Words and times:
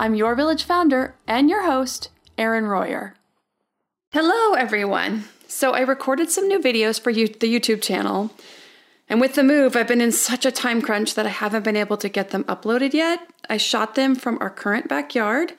I'm 0.00 0.14
your 0.14 0.36
village 0.36 0.62
founder 0.62 1.16
and 1.26 1.50
your 1.50 1.64
host, 1.64 2.10
Erin 2.38 2.66
Royer. 2.66 3.16
Hello, 4.12 4.54
everyone. 4.54 5.24
So, 5.48 5.72
I 5.72 5.80
recorded 5.80 6.30
some 6.30 6.46
new 6.46 6.60
videos 6.60 7.00
for 7.00 7.10
you, 7.10 7.26
the 7.26 7.52
YouTube 7.52 7.82
channel. 7.82 8.30
And 9.08 9.20
with 9.20 9.34
the 9.34 9.42
move, 9.42 9.74
I've 9.74 9.88
been 9.88 10.00
in 10.00 10.12
such 10.12 10.46
a 10.46 10.52
time 10.52 10.82
crunch 10.82 11.16
that 11.16 11.26
I 11.26 11.30
haven't 11.30 11.64
been 11.64 11.74
able 11.74 11.96
to 11.96 12.08
get 12.08 12.30
them 12.30 12.44
uploaded 12.44 12.94
yet. 12.94 13.28
I 13.50 13.56
shot 13.56 13.96
them 13.96 14.14
from 14.14 14.38
our 14.40 14.50
current 14.50 14.88
backyard. 14.88 15.54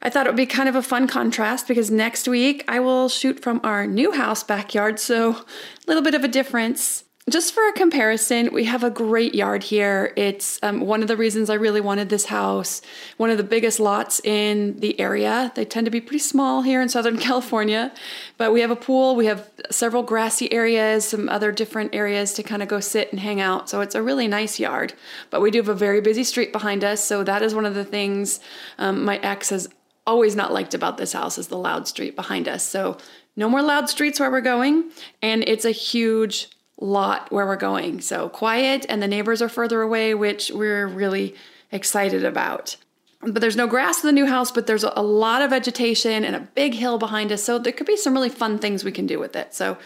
I 0.00 0.08
thought 0.08 0.26
it 0.26 0.30
would 0.30 0.36
be 0.36 0.46
kind 0.46 0.70
of 0.70 0.76
a 0.76 0.82
fun 0.82 1.06
contrast 1.06 1.68
because 1.68 1.90
next 1.90 2.26
week 2.26 2.64
I 2.66 2.80
will 2.80 3.10
shoot 3.10 3.40
from 3.40 3.60
our 3.62 3.86
new 3.86 4.12
house 4.12 4.42
backyard, 4.42 4.98
so 4.98 5.32
a 5.32 5.44
little 5.86 6.02
bit 6.02 6.14
of 6.14 6.24
a 6.24 6.28
difference. 6.28 7.03
Just 7.30 7.54
for 7.54 7.66
a 7.66 7.72
comparison, 7.72 8.50
we 8.52 8.64
have 8.64 8.84
a 8.84 8.90
great 8.90 9.34
yard 9.34 9.62
here. 9.62 10.12
It's 10.14 10.58
um, 10.62 10.80
one 10.80 11.00
of 11.00 11.08
the 11.08 11.16
reasons 11.16 11.48
I 11.48 11.54
really 11.54 11.80
wanted 11.80 12.10
this 12.10 12.26
house. 12.26 12.82
One 13.16 13.30
of 13.30 13.38
the 13.38 13.44
biggest 13.44 13.80
lots 13.80 14.20
in 14.24 14.78
the 14.80 15.00
area. 15.00 15.50
They 15.54 15.64
tend 15.64 15.86
to 15.86 15.90
be 15.90 16.02
pretty 16.02 16.18
small 16.18 16.60
here 16.60 16.82
in 16.82 16.90
Southern 16.90 17.16
California, 17.28 17.94
but 18.36 18.52
we 18.52 18.60
have 18.60 18.70
a 18.70 18.76
pool. 18.76 19.16
We 19.16 19.24
have 19.24 19.50
several 19.70 20.02
grassy 20.02 20.52
areas, 20.52 21.06
some 21.06 21.30
other 21.30 21.50
different 21.50 21.94
areas 21.94 22.34
to 22.34 22.42
kind 22.42 22.62
of 22.62 22.68
go 22.68 22.78
sit 22.78 23.10
and 23.10 23.18
hang 23.18 23.40
out. 23.40 23.70
So 23.70 23.80
it's 23.80 23.94
a 23.94 24.02
really 24.02 24.28
nice 24.28 24.60
yard. 24.60 24.92
But 25.30 25.40
we 25.40 25.50
do 25.50 25.60
have 25.60 25.70
a 25.70 25.74
very 25.74 26.02
busy 26.02 26.24
street 26.24 26.52
behind 26.52 26.84
us. 26.84 27.02
So 27.02 27.24
that 27.24 27.40
is 27.40 27.54
one 27.54 27.64
of 27.64 27.74
the 27.74 27.86
things 27.86 28.38
um, 28.76 29.02
my 29.02 29.16
ex 29.16 29.48
has 29.48 29.70
always 30.06 30.36
not 30.36 30.52
liked 30.52 30.74
about 30.74 30.98
this 30.98 31.14
house 31.14 31.38
is 31.38 31.48
the 31.48 31.56
loud 31.56 31.88
street 31.88 32.16
behind 32.16 32.48
us. 32.48 32.62
So 32.62 32.98
no 33.34 33.48
more 33.48 33.62
loud 33.62 33.88
streets 33.88 34.20
where 34.20 34.30
we're 34.30 34.42
going, 34.42 34.90
and 35.22 35.42
it's 35.48 35.64
a 35.64 35.70
huge 35.70 36.50
lot 36.80 37.30
where 37.30 37.46
we're 37.46 37.56
going. 37.56 38.00
So 38.00 38.28
quiet, 38.28 38.84
and 38.88 39.02
the 39.02 39.08
neighbors 39.08 39.40
are 39.40 39.48
further 39.48 39.82
away, 39.82 40.14
which 40.14 40.50
we're 40.50 40.86
really 40.86 41.34
excited 41.70 42.24
about. 42.24 42.76
But 43.20 43.40
there's 43.40 43.56
no 43.56 43.66
grass 43.66 44.02
in 44.02 44.08
the 44.08 44.12
new 44.12 44.26
house, 44.26 44.50
but 44.50 44.66
there's 44.66 44.84
a 44.84 45.02
lot 45.02 45.40
of 45.40 45.50
vegetation 45.50 46.24
and 46.24 46.36
a 46.36 46.40
big 46.40 46.74
hill 46.74 46.98
behind 46.98 47.32
us. 47.32 47.42
So 47.42 47.58
there 47.58 47.72
could 47.72 47.86
be 47.86 47.96
some 47.96 48.12
really 48.12 48.28
fun 48.28 48.58
things 48.58 48.84
we 48.84 48.92
can 48.92 49.06
do 49.06 49.18
with 49.18 49.34
it. 49.34 49.54
So 49.54 49.78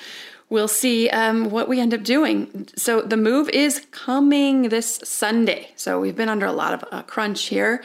we'll 0.51 0.69
see 0.69 1.09
um, 1.11 1.51
what 1.51 1.69
we 1.69 1.79
end 1.79 1.95
up 1.95 2.03
doing. 2.03 2.69
So 2.77 3.01
the 3.01 3.17
move 3.17 3.49
is 3.51 3.87
coming 3.91 4.71
this 4.71 5.01
Sunday. 5.05 5.71
So 5.77 6.01
we've 6.01 6.17
been 6.17 6.29
under 6.29 6.47
a 6.47 6.53
lot 6.53 6.75
of 6.75 6.85
uh, 6.91 7.03
crunch 7.03 7.45
here. 7.45 7.83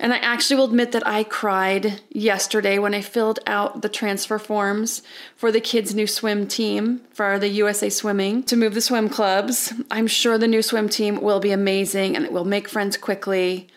And 0.00 0.12
I 0.12 0.18
actually 0.18 0.56
will 0.56 0.66
admit 0.66 0.92
that 0.92 1.06
I 1.06 1.24
cried 1.24 2.00
yesterday 2.10 2.78
when 2.78 2.94
I 2.94 3.00
filled 3.00 3.40
out 3.46 3.82
the 3.82 3.88
transfer 3.88 4.38
forms 4.38 5.02
for 5.34 5.50
the 5.50 5.60
kids' 5.60 5.94
new 5.94 6.06
swim 6.06 6.46
team 6.46 7.00
for 7.12 7.38
the 7.38 7.48
USA 7.48 7.90
Swimming 7.90 8.44
to 8.44 8.56
move 8.56 8.74
the 8.74 8.80
swim 8.80 9.08
clubs. 9.08 9.72
I'm 9.90 10.06
sure 10.06 10.38
the 10.38 10.46
new 10.46 10.62
swim 10.62 10.88
team 10.88 11.20
will 11.20 11.40
be 11.40 11.50
amazing 11.50 12.14
and 12.14 12.24
it 12.24 12.32
will 12.32 12.44
make 12.44 12.68
friends 12.68 12.96
quickly. 12.96 13.68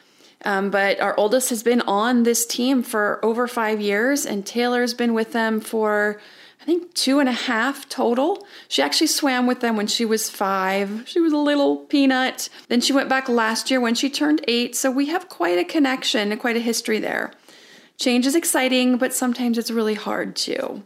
Um, 0.43 0.69
but 0.69 0.99
our 0.99 1.17
oldest 1.17 1.49
has 1.49 1.63
been 1.63 1.81
on 1.81 2.23
this 2.23 2.45
team 2.45 2.81
for 2.83 3.23
over 3.23 3.47
five 3.47 3.79
years, 3.79 4.25
and 4.25 4.45
Taylor's 4.45 4.93
been 4.93 5.13
with 5.13 5.33
them 5.33 5.59
for 5.59 6.19
I 6.61 6.63
think 6.63 6.93
two 6.93 7.19
and 7.19 7.27
a 7.27 7.33
half 7.33 7.89
total. 7.89 8.45
She 8.67 8.83
actually 8.83 9.07
swam 9.07 9.47
with 9.47 9.61
them 9.61 9.75
when 9.75 9.87
she 9.87 10.05
was 10.05 10.29
five. 10.29 11.03
She 11.07 11.19
was 11.19 11.33
a 11.33 11.37
little 11.37 11.77
peanut. 11.77 12.49
Then 12.67 12.81
she 12.81 12.93
went 12.93 13.09
back 13.09 13.27
last 13.27 13.71
year 13.71 13.81
when 13.81 13.95
she 13.95 14.11
turned 14.11 14.45
eight. 14.47 14.75
So 14.75 14.91
we 14.91 15.07
have 15.07 15.27
quite 15.27 15.57
a 15.57 15.63
connection 15.63 16.31
and 16.31 16.39
quite 16.39 16.55
a 16.55 16.61
history 16.61 16.99
there. 16.99 17.31
Change 17.97 18.27
is 18.27 18.35
exciting, 18.35 18.97
but 18.97 19.13
sometimes 19.13 19.57
it's 19.57 19.71
really 19.71 19.95
hard 19.95 20.35
too. 20.35 20.83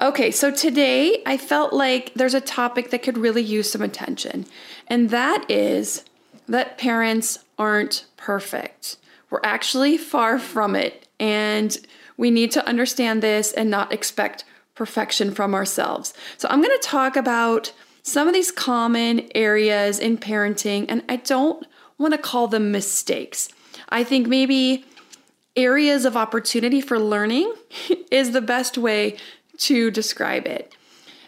Okay, 0.00 0.30
so 0.30 0.52
today 0.52 1.22
I 1.26 1.36
felt 1.36 1.72
like 1.72 2.14
there's 2.14 2.34
a 2.34 2.40
topic 2.40 2.90
that 2.90 3.02
could 3.02 3.18
really 3.18 3.42
use 3.42 3.72
some 3.72 3.82
attention, 3.82 4.46
and 4.86 5.10
that 5.10 5.44
is 5.50 6.04
that 6.48 6.78
parents 6.78 7.40
aren't 7.58 8.04
perfect. 8.16 8.96
We're 9.28 9.40
actually 9.42 9.98
far 9.98 10.38
from 10.38 10.76
it, 10.76 11.08
and 11.18 11.76
we 12.16 12.30
need 12.30 12.52
to 12.52 12.66
understand 12.66 13.22
this 13.22 13.52
and 13.52 13.70
not 13.70 13.92
expect 13.92 14.44
perfection 14.78 15.34
from 15.34 15.54
ourselves. 15.54 16.14
So, 16.38 16.48
I'm 16.48 16.62
going 16.62 16.78
to 16.80 16.88
talk 16.88 17.16
about 17.16 17.72
some 18.02 18.28
of 18.28 18.32
these 18.32 18.50
common 18.50 19.28
areas 19.34 19.98
in 19.98 20.16
parenting, 20.16 20.86
and 20.88 21.02
I 21.08 21.16
don't 21.16 21.66
want 21.98 22.14
to 22.14 22.18
call 22.18 22.46
them 22.48 22.70
mistakes. 22.70 23.48
I 23.90 24.04
think 24.04 24.26
maybe 24.26 24.84
areas 25.56 26.04
of 26.04 26.16
opportunity 26.16 26.80
for 26.80 26.98
learning 26.98 27.52
is 28.10 28.30
the 28.30 28.40
best 28.40 28.78
way 28.78 29.18
to 29.58 29.90
describe 29.90 30.46
it. 30.46 30.74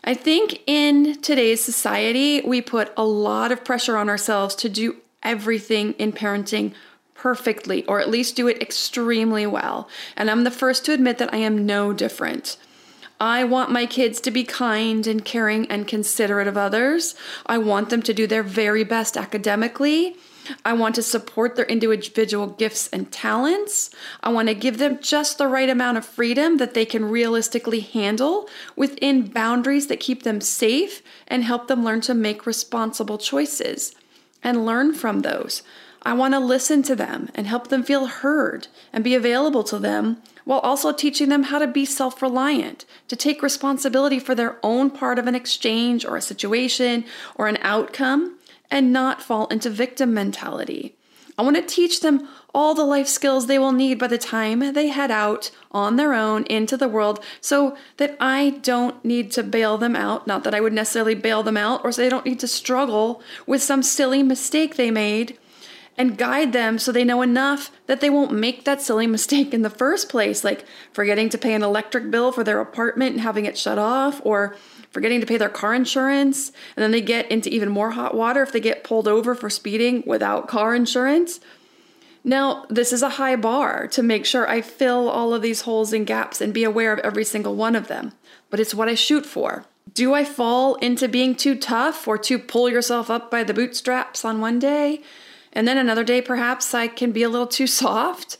I 0.04 0.14
think 0.14 0.62
in 0.66 1.20
today's 1.20 1.62
society, 1.62 2.40
we 2.42 2.62
put 2.62 2.92
a 2.96 3.04
lot 3.04 3.52
of 3.52 3.64
pressure 3.64 3.98
on 3.98 4.08
ourselves 4.08 4.54
to 4.56 4.68
do 4.68 4.96
everything 5.22 5.92
in 5.94 6.12
parenting 6.12 6.72
perfectly, 7.14 7.84
or 7.84 8.00
at 8.00 8.08
least 8.08 8.36
do 8.36 8.48
it 8.48 8.62
extremely 8.62 9.46
well. 9.46 9.88
And 10.16 10.30
I'm 10.30 10.44
the 10.44 10.50
first 10.50 10.86
to 10.86 10.92
admit 10.92 11.18
that 11.18 11.34
I 11.34 11.38
am 11.38 11.66
no 11.66 11.92
different. 11.92 12.56
I 13.20 13.44
want 13.44 13.70
my 13.70 13.84
kids 13.84 14.18
to 14.22 14.30
be 14.30 14.44
kind 14.44 15.06
and 15.06 15.22
caring 15.22 15.70
and 15.70 15.86
considerate 15.86 16.48
of 16.48 16.56
others. 16.56 17.14
I 17.44 17.58
want 17.58 17.90
them 17.90 18.00
to 18.02 18.14
do 18.14 18.26
their 18.26 18.42
very 18.42 18.82
best 18.82 19.14
academically. 19.14 20.16
I 20.64 20.72
want 20.72 20.94
to 20.94 21.02
support 21.02 21.54
their 21.54 21.66
individual 21.66 22.46
gifts 22.46 22.88
and 22.88 23.12
talents. 23.12 23.90
I 24.22 24.30
want 24.30 24.48
to 24.48 24.54
give 24.54 24.78
them 24.78 24.98
just 25.02 25.36
the 25.36 25.48
right 25.48 25.68
amount 25.68 25.98
of 25.98 26.06
freedom 26.06 26.56
that 26.56 26.72
they 26.72 26.86
can 26.86 27.04
realistically 27.04 27.80
handle 27.80 28.48
within 28.74 29.26
boundaries 29.26 29.88
that 29.88 30.00
keep 30.00 30.22
them 30.22 30.40
safe 30.40 31.02
and 31.28 31.44
help 31.44 31.68
them 31.68 31.84
learn 31.84 32.00
to 32.02 32.14
make 32.14 32.46
responsible 32.46 33.18
choices 33.18 33.94
and 34.42 34.64
learn 34.64 34.94
from 34.94 35.20
those. 35.20 35.62
I 36.02 36.14
want 36.14 36.32
to 36.32 36.40
listen 36.40 36.82
to 36.84 36.96
them 36.96 37.28
and 37.34 37.46
help 37.46 37.68
them 37.68 37.82
feel 37.82 38.06
heard 38.06 38.68
and 38.94 39.04
be 39.04 39.14
available 39.14 39.62
to 39.64 39.78
them 39.78 40.22
while 40.50 40.58
also 40.60 40.90
teaching 40.90 41.28
them 41.28 41.44
how 41.44 41.60
to 41.60 41.66
be 41.68 41.84
self 41.84 42.20
reliant, 42.20 42.84
to 43.06 43.14
take 43.14 43.40
responsibility 43.40 44.18
for 44.18 44.34
their 44.34 44.58
own 44.64 44.90
part 44.90 45.16
of 45.16 45.28
an 45.28 45.34
exchange 45.36 46.04
or 46.04 46.16
a 46.16 46.20
situation 46.20 47.04
or 47.36 47.46
an 47.46 47.56
outcome, 47.60 48.36
and 48.68 48.92
not 48.92 49.22
fall 49.22 49.46
into 49.46 49.70
victim 49.70 50.12
mentality. 50.12 50.96
I 51.38 51.42
want 51.42 51.54
to 51.54 51.62
teach 51.62 52.00
them 52.00 52.26
all 52.52 52.74
the 52.74 52.82
life 52.82 53.06
skills 53.06 53.46
they 53.46 53.60
will 53.60 53.70
need 53.70 54.00
by 54.00 54.08
the 54.08 54.18
time 54.18 54.72
they 54.72 54.88
head 54.88 55.12
out 55.12 55.52
on 55.70 55.94
their 55.94 56.14
own 56.14 56.42
into 56.46 56.76
the 56.76 56.88
world 56.88 57.24
so 57.40 57.76
that 57.98 58.16
I 58.18 58.58
don't 58.62 59.04
need 59.04 59.30
to 59.32 59.44
bail 59.44 59.78
them 59.78 59.94
out. 59.94 60.26
Not 60.26 60.42
that 60.42 60.54
I 60.54 60.60
would 60.60 60.72
necessarily 60.72 61.14
bail 61.14 61.44
them 61.44 61.56
out 61.56 61.84
or 61.84 61.92
so 61.92 62.02
they 62.02 62.08
don't 62.08 62.26
need 62.26 62.40
to 62.40 62.48
struggle 62.48 63.22
with 63.46 63.62
some 63.62 63.84
silly 63.84 64.24
mistake 64.24 64.74
they 64.74 64.90
made 64.90 65.38
and 66.00 66.16
guide 66.16 66.54
them 66.54 66.78
so 66.78 66.90
they 66.90 67.04
know 67.04 67.20
enough 67.20 67.70
that 67.84 68.00
they 68.00 68.08
won't 68.08 68.32
make 68.32 68.64
that 68.64 68.80
silly 68.80 69.06
mistake 69.06 69.52
in 69.52 69.60
the 69.60 69.68
first 69.68 70.08
place, 70.08 70.42
like 70.42 70.64
forgetting 70.94 71.28
to 71.28 71.36
pay 71.36 71.52
an 71.52 71.62
electric 71.62 72.10
bill 72.10 72.32
for 72.32 72.42
their 72.42 72.58
apartment 72.58 73.12
and 73.12 73.20
having 73.20 73.44
it 73.44 73.58
shut 73.58 73.76
off, 73.76 74.18
or 74.24 74.56
forgetting 74.90 75.20
to 75.20 75.26
pay 75.26 75.36
their 75.36 75.50
car 75.50 75.74
insurance. 75.74 76.52
And 76.74 76.82
then 76.82 76.90
they 76.90 77.02
get 77.02 77.30
into 77.30 77.50
even 77.50 77.68
more 77.68 77.90
hot 77.90 78.14
water 78.14 78.42
if 78.42 78.50
they 78.50 78.60
get 78.60 78.82
pulled 78.82 79.06
over 79.06 79.34
for 79.34 79.50
speeding 79.50 80.02
without 80.06 80.48
car 80.48 80.74
insurance. 80.74 81.38
Now, 82.24 82.64
this 82.70 82.94
is 82.94 83.02
a 83.02 83.10
high 83.10 83.36
bar 83.36 83.86
to 83.88 84.02
make 84.02 84.24
sure 84.24 84.48
I 84.48 84.62
fill 84.62 85.06
all 85.06 85.34
of 85.34 85.42
these 85.42 85.62
holes 85.62 85.92
and 85.92 86.06
gaps 86.06 86.40
and 86.40 86.54
be 86.54 86.64
aware 86.64 86.94
of 86.94 87.00
every 87.00 87.24
single 87.24 87.56
one 87.56 87.76
of 87.76 87.88
them, 87.88 88.12
but 88.48 88.58
it's 88.58 88.74
what 88.74 88.88
I 88.88 88.94
shoot 88.94 89.26
for. 89.26 89.66
Do 89.92 90.14
I 90.14 90.24
fall 90.24 90.76
into 90.76 91.08
being 91.08 91.34
too 91.34 91.56
tough 91.56 92.08
or 92.08 92.16
to 92.16 92.38
pull 92.38 92.70
yourself 92.70 93.10
up 93.10 93.30
by 93.30 93.44
the 93.44 93.52
bootstraps 93.52 94.24
on 94.24 94.40
one 94.40 94.58
day? 94.58 95.02
And 95.52 95.66
then 95.66 95.78
another 95.78 96.04
day, 96.04 96.20
perhaps 96.22 96.74
I 96.74 96.88
can 96.88 97.12
be 97.12 97.22
a 97.22 97.28
little 97.28 97.46
too 97.46 97.66
soft. 97.66 98.38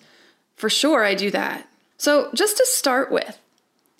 For 0.56 0.70
sure, 0.70 1.04
I 1.04 1.14
do 1.14 1.30
that. 1.30 1.68
So, 1.96 2.30
just 2.34 2.56
to 2.56 2.66
start 2.66 3.10
with, 3.10 3.38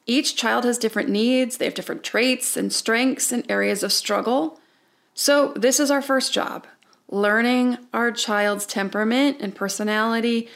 each 0.07 0.37
child 0.37 0.65
has 0.65 0.79
different 0.79 1.09
needs, 1.09 1.57
they 1.57 1.65
have 1.67 1.75
different 1.75 2.03
traits 2.03 2.57
and 2.57 2.73
strengths 2.73 3.33
and 3.33 3.45
areas 3.51 3.83
of 3.83 3.93
struggle. 3.93 4.61
So, 5.15 5.53
this 5.55 5.81
is 5.81 5.91
our 5.91 6.03
first 6.03 6.33
job 6.33 6.67
learning 7.11 7.77
our 7.93 8.13
child's 8.13 8.65
temperament 8.65 9.37
and 9.41 9.55
personality 9.55 10.49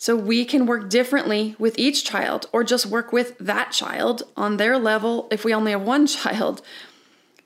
So 0.00 0.14
we 0.14 0.44
can 0.44 0.64
work 0.64 0.88
differently 0.88 1.56
with 1.58 1.76
each 1.76 2.04
child 2.04 2.48
or 2.52 2.62
just 2.62 2.86
work 2.86 3.12
with 3.12 3.36
that 3.38 3.72
child 3.72 4.22
on 4.36 4.56
their 4.56 4.78
level 4.78 5.26
if 5.32 5.44
we 5.44 5.52
only 5.52 5.72
have 5.72 5.82
one 5.82 6.06
child. 6.18 6.62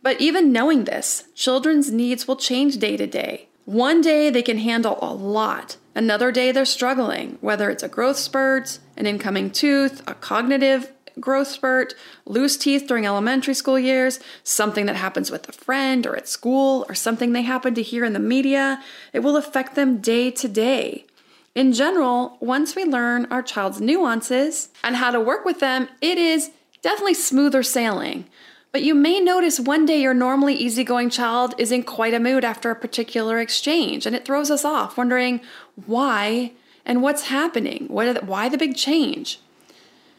But 0.02 0.20
even 0.20 0.52
knowing 0.52 0.84
this, 0.84 1.24
children's 1.34 1.90
needs 1.90 2.28
will 2.28 2.36
change 2.36 2.76
day 2.76 2.98
to 2.98 3.06
day. 3.06 3.48
One 3.64 4.00
day 4.00 4.28
they 4.28 4.42
can 4.42 4.58
handle 4.58 4.98
a 5.00 5.14
lot, 5.14 5.76
another 5.94 6.32
day 6.32 6.50
they're 6.50 6.64
struggling, 6.64 7.38
whether 7.40 7.70
it's 7.70 7.84
a 7.84 7.88
growth 7.88 8.16
spurt, 8.16 8.80
an 8.96 9.06
incoming 9.06 9.50
tooth, 9.50 10.02
a 10.08 10.14
cognitive 10.14 10.90
growth 11.20 11.48
spurt, 11.48 11.94
loose 12.24 12.56
teeth 12.56 12.86
during 12.88 13.06
elementary 13.06 13.54
school 13.54 13.78
years, 13.78 14.18
something 14.42 14.86
that 14.86 14.96
happens 14.96 15.30
with 15.30 15.48
a 15.48 15.52
friend 15.52 16.06
or 16.06 16.16
at 16.16 16.26
school, 16.26 16.84
or 16.88 16.94
something 16.94 17.32
they 17.32 17.42
happen 17.42 17.74
to 17.74 17.82
hear 17.82 18.04
in 18.04 18.14
the 18.14 18.18
media. 18.18 18.82
It 19.12 19.20
will 19.20 19.36
affect 19.36 19.76
them 19.76 19.98
day 19.98 20.30
to 20.32 20.48
day. 20.48 21.06
In 21.54 21.72
general, 21.72 22.38
once 22.40 22.74
we 22.74 22.84
learn 22.84 23.26
our 23.26 23.42
child's 23.42 23.80
nuances 23.80 24.70
and 24.82 24.96
how 24.96 25.10
to 25.10 25.20
work 25.20 25.44
with 25.44 25.60
them, 25.60 25.88
it 26.00 26.18
is 26.18 26.50
definitely 26.80 27.14
smoother 27.14 27.62
sailing. 27.62 28.24
But 28.72 28.82
you 28.82 28.94
may 28.94 29.20
notice 29.20 29.60
one 29.60 29.84
day 29.84 30.00
your 30.00 30.14
normally 30.14 30.54
easygoing 30.54 31.10
child 31.10 31.54
is 31.58 31.70
in 31.70 31.82
quite 31.82 32.14
a 32.14 32.20
mood 32.20 32.42
after 32.42 32.70
a 32.70 32.76
particular 32.76 33.38
exchange, 33.38 34.06
and 34.06 34.16
it 34.16 34.24
throws 34.24 34.50
us 34.50 34.64
off, 34.64 34.96
wondering 34.96 35.42
why 35.84 36.52
and 36.86 37.02
what's 37.02 37.24
happening. 37.24 37.86
What 37.88 38.14
the, 38.14 38.24
why 38.24 38.48
the 38.48 38.56
big 38.56 38.74
change? 38.74 39.40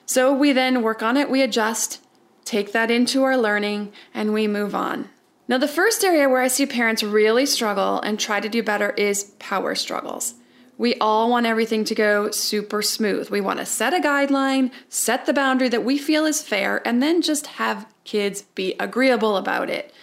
So 0.06 0.32
we 0.32 0.54
then 0.54 0.84
work 0.84 1.02
on 1.02 1.18
it, 1.18 1.32
we 1.32 1.42
adjust, 1.42 2.00
take 2.46 2.74
that 2.74 2.92
into 2.92 3.24
our 3.24 3.38
learning, 3.38 3.92
and 4.14 4.34
we 4.34 4.48
move 4.48 4.76
on. 4.76 5.10
Now, 5.48 5.58
the 5.58 5.68
first 5.68 6.04
area 6.04 6.30
where 6.30 6.42
I 6.42 6.48
see 6.48 6.66
parents 6.68 7.04
really 7.04 7.48
struggle 7.48 8.00
and 8.02 8.20
try 8.20 8.40
to 8.40 8.48
do 8.48 8.62
better 8.62 8.92
is 8.92 9.34
power 9.40 9.74
struggles. 9.74 10.36
We 10.84 10.96
all 10.96 11.30
want 11.30 11.46
everything 11.46 11.86
to 11.86 11.96
go 11.96 12.30
super 12.32 12.82
smooth. 12.82 13.30
We 13.30 13.40
want 13.40 13.60
to 13.60 13.66
set 13.66 13.94
a 13.94 14.02
guideline, 14.06 14.70
set 14.90 15.26
the 15.26 15.32
boundary 15.32 15.70
that 15.70 15.86
we 15.86 15.98
feel 15.98 16.26
is 16.26 16.42
fair, 16.42 16.86
and 16.86 17.02
then 17.02 17.22
just 17.22 17.48
have 17.48 17.88
kids 18.04 18.42
be 18.54 18.76
agreeable 18.82 19.38
about 19.38 19.70
it. 19.70 19.94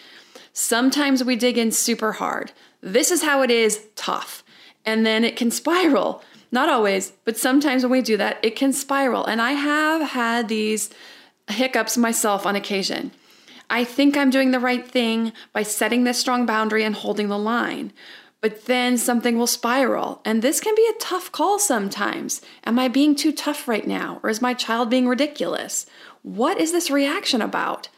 Sometimes 0.55 1.23
we 1.23 1.37
dig 1.37 1.59
in 1.59 1.71
super 1.71 2.12
hard. 2.12 2.53
This 2.81 3.11
is 3.11 3.25
how 3.25 3.43
it 3.43 3.50
is, 3.50 3.88
tough. 3.94 4.43
And 4.87 5.05
then 5.05 5.23
it 5.23 5.37
can 5.37 5.50
spiral. 5.50 6.23
Not 6.50 6.71
always, 6.71 7.12
but 7.27 7.37
sometimes 7.37 7.82
when 7.82 7.93
we 7.93 8.00
do 8.00 8.17
that, 8.17 8.38
it 8.43 8.56
can 8.56 8.73
spiral. 8.73 9.27
And 9.27 9.43
I 9.43 9.53
have 9.53 10.00
had 10.12 10.49
these 10.49 10.88
hiccups 11.50 11.99
myself 11.99 12.47
on 12.47 12.56
occasion. 12.56 13.11
I 13.69 13.85
think 13.85 14.17
I'm 14.17 14.31
doing 14.31 14.50
the 14.50 14.59
right 14.59 14.91
thing 14.91 15.35
by 15.53 15.62
setting 15.62 16.05
this 16.05 16.19
strong 16.19 16.47
boundary 16.47 16.85
and 16.85 16.94
holding 16.94 17.29
the 17.29 17.38
line 17.38 17.93
but 18.40 18.66
then 18.66 18.96
something 18.96 19.37
will 19.37 19.46
spiral. 19.46 20.20
And 20.25 20.42
this 20.42 20.60
can 20.60 20.75
be 20.75 20.88
a 20.90 20.98
tough 20.98 21.31
call 21.31 21.58
sometimes. 21.58 22.40
Am 22.64 22.78
I 22.78 22.88
being 22.88 23.14
too 23.14 23.32
tough 23.32 23.69
right 23.69 23.87
now? 23.87 24.20
Or 24.22 24.31
is 24.31 24.40
my 24.40 24.54
child 24.54 24.88
being 24.90 25.06
ridiculous? 25.06 25.87
What 26.22 26.58
is 26.58 26.72
this 26.72 26.90
reaction 26.90 27.42
about? 27.42 27.88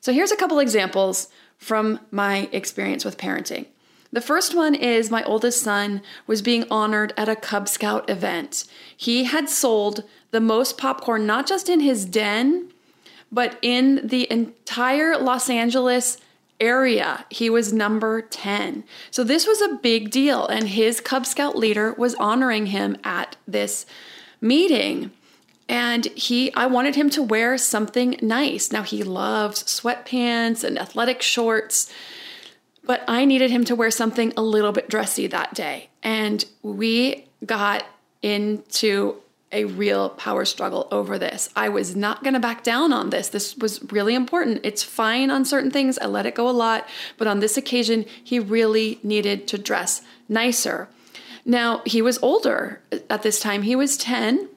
So 0.00 0.12
here's 0.12 0.32
a 0.32 0.36
couple 0.36 0.58
examples 0.58 1.28
from 1.58 2.00
my 2.10 2.48
experience 2.52 3.04
with 3.04 3.18
parenting. 3.18 3.66
The 4.12 4.20
first 4.20 4.54
one 4.54 4.74
is 4.74 5.10
my 5.10 5.22
oldest 5.24 5.62
son 5.62 6.02
was 6.26 6.42
being 6.42 6.64
honored 6.70 7.14
at 7.16 7.30
a 7.30 7.36
Cub 7.36 7.68
Scout 7.68 8.10
event. 8.10 8.64
He 8.94 9.24
had 9.24 9.48
sold 9.48 10.04
the 10.32 10.40
most 10.40 10.76
popcorn, 10.76 11.24
not 11.26 11.46
just 11.46 11.68
in 11.68 11.80
his 11.80 12.04
den, 12.04 12.70
but 13.30 13.58
in 13.62 14.06
the 14.06 14.30
entire 14.30 15.16
Los 15.16 15.48
Angeles 15.48 16.18
area. 16.62 17.26
He 17.28 17.50
was 17.50 17.72
number 17.72 18.22
10. 18.22 18.84
So 19.10 19.22
this 19.24 19.46
was 19.46 19.60
a 19.60 19.74
big 19.82 20.10
deal, 20.10 20.46
and 20.46 20.68
his 20.68 21.00
Cub 21.00 21.26
Scout 21.26 21.56
leader 21.56 21.92
was 21.92 22.14
honoring 22.14 22.66
him 22.66 22.96
at 23.04 23.36
this 23.46 23.84
meeting. 24.40 25.10
And 25.68 26.06
he, 26.06 26.52
I 26.54 26.66
wanted 26.66 26.94
him 26.94 27.10
to 27.10 27.22
wear 27.22 27.58
something 27.58 28.16
nice. 28.22 28.72
Now, 28.72 28.82
he 28.82 29.02
loves 29.02 29.62
sweatpants 29.64 30.64
and 30.64 30.78
athletic 30.78 31.20
shorts, 31.20 31.92
but 32.84 33.04
I 33.08 33.24
needed 33.24 33.50
him 33.50 33.64
to 33.64 33.76
wear 33.76 33.90
something 33.90 34.32
a 34.36 34.42
little 34.42 34.72
bit 34.72 34.88
dressy 34.88 35.26
that 35.28 35.54
day. 35.54 35.88
And 36.02 36.44
we 36.62 37.26
got 37.44 37.84
into 38.22 39.21
a 39.52 39.64
real 39.66 40.10
power 40.10 40.44
struggle 40.44 40.88
over 40.90 41.18
this. 41.18 41.50
I 41.54 41.68
was 41.68 41.94
not 41.94 42.22
going 42.22 42.34
to 42.34 42.40
back 42.40 42.62
down 42.62 42.92
on 42.92 43.10
this. 43.10 43.28
This 43.28 43.56
was 43.56 43.82
really 43.92 44.14
important. 44.14 44.60
It's 44.64 44.82
fine 44.82 45.30
on 45.30 45.44
certain 45.44 45.70
things. 45.70 45.98
I 45.98 46.06
let 46.06 46.26
it 46.26 46.34
go 46.34 46.48
a 46.48 46.50
lot, 46.50 46.88
but 47.18 47.26
on 47.26 47.40
this 47.40 47.56
occasion, 47.56 48.06
he 48.22 48.38
really 48.38 48.98
needed 49.02 49.46
to 49.48 49.58
dress 49.58 50.02
nicer. 50.28 50.88
Now, 51.44 51.82
he 51.84 52.02
was 52.02 52.18
older 52.22 52.80
at 53.10 53.22
this 53.22 53.40
time. 53.40 53.62
He 53.62 53.76
was 53.76 53.96
10. 53.96 54.48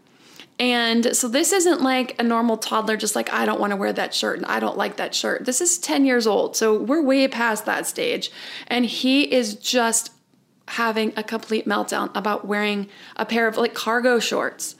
And 0.58 1.16
so 1.16 1.28
this 1.28 1.52
isn't 1.52 1.82
like 1.82 2.18
a 2.18 2.24
normal 2.24 2.56
toddler, 2.56 2.96
just 2.96 3.16
like, 3.16 3.34
I 3.34 3.46
don't 3.46 3.60
want 3.60 3.72
to 3.72 3.78
wear 3.78 3.92
that 3.92 4.14
shirt 4.14 4.38
and 4.38 4.46
I 4.46 4.62
don't 4.62 4.78
like 4.78 4.96
that 4.96 5.14
shirt. 5.14 5.44
This 5.44 5.60
is 5.60 5.78
10 5.78 6.06
years 6.06 6.26
old. 6.26 6.56
So 6.56 6.82
we're 6.82 7.02
way 7.02 7.28
past 7.28 7.66
that 7.66 7.86
stage. 7.86 8.32
And 8.68 8.86
he 8.86 9.24
is 9.24 9.56
just 9.56 10.14
having 10.70 11.12
a 11.18 11.24
complete 11.24 11.68
meltdown 11.68 12.10
about 12.16 12.48
wearing 12.48 12.88
a 13.18 13.26
pair 13.26 13.48
of 13.48 13.58
like 13.58 13.74
cargo 13.74 14.18
shorts 14.20 14.76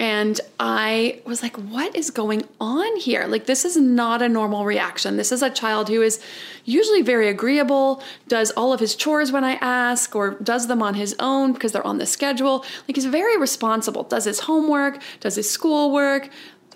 and 0.00 0.40
I 0.58 1.20
was 1.26 1.42
like, 1.42 1.56
what 1.56 1.94
is 1.94 2.10
going 2.10 2.48
on 2.58 2.96
here? 2.96 3.26
Like, 3.26 3.44
this 3.44 3.66
is 3.66 3.76
not 3.76 4.22
a 4.22 4.30
normal 4.30 4.64
reaction. 4.64 5.18
This 5.18 5.30
is 5.30 5.42
a 5.42 5.50
child 5.50 5.90
who 5.90 6.00
is 6.00 6.22
usually 6.64 7.02
very 7.02 7.28
agreeable, 7.28 8.02
does 8.26 8.50
all 8.52 8.72
of 8.72 8.80
his 8.80 8.96
chores 8.96 9.30
when 9.30 9.44
I 9.44 9.56
ask, 9.56 10.16
or 10.16 10.30
does 10.42 10.68
them 10.68 10.82
on 10.82 10.94
his 10.94 11.14
own 11.18 11.52
because 11.52 11.72
they're 11.72 11.86
on 11.86 11.98
the 11.98 12.06
schedule. 12.06 12.64
Like, 12.88 12.96
he's 12.96 13.04
very 13.04 13.36
responsible, 13.36 14.04
does 14.04 14.24
his 14.24 14.40
homework, 14.40 15.02
does 15.20 15.36
his 15.36 15.50
schoolwork, 15.50 16.30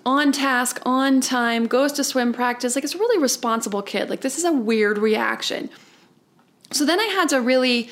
on 0.05 0.31
task, 0.31 0.79
on 0.85 1.19
time, 1.19 1.65
goes 1.65 1.93
to 1.93 2.03
swim 2.03 2.31
practice. 2.31 2.75
Like, 2.75 2.83
it's 2.83 2.93
a 2.93 2.99
really 2.99 3.19
responsible 3.19 3.81
kid. 3.81 4.07
Like, 4.07 4.21
this 4.21 4.37
is 4.37 4.43
a 4.43 4.53
weird 4.53 4.99
reaction. 4.99 5.71
So 6.69 6.85
then 6.85 6.99
I 6.99 7.05
had 7.05 7.29
to 7.29 7.41
really 7.41 7.89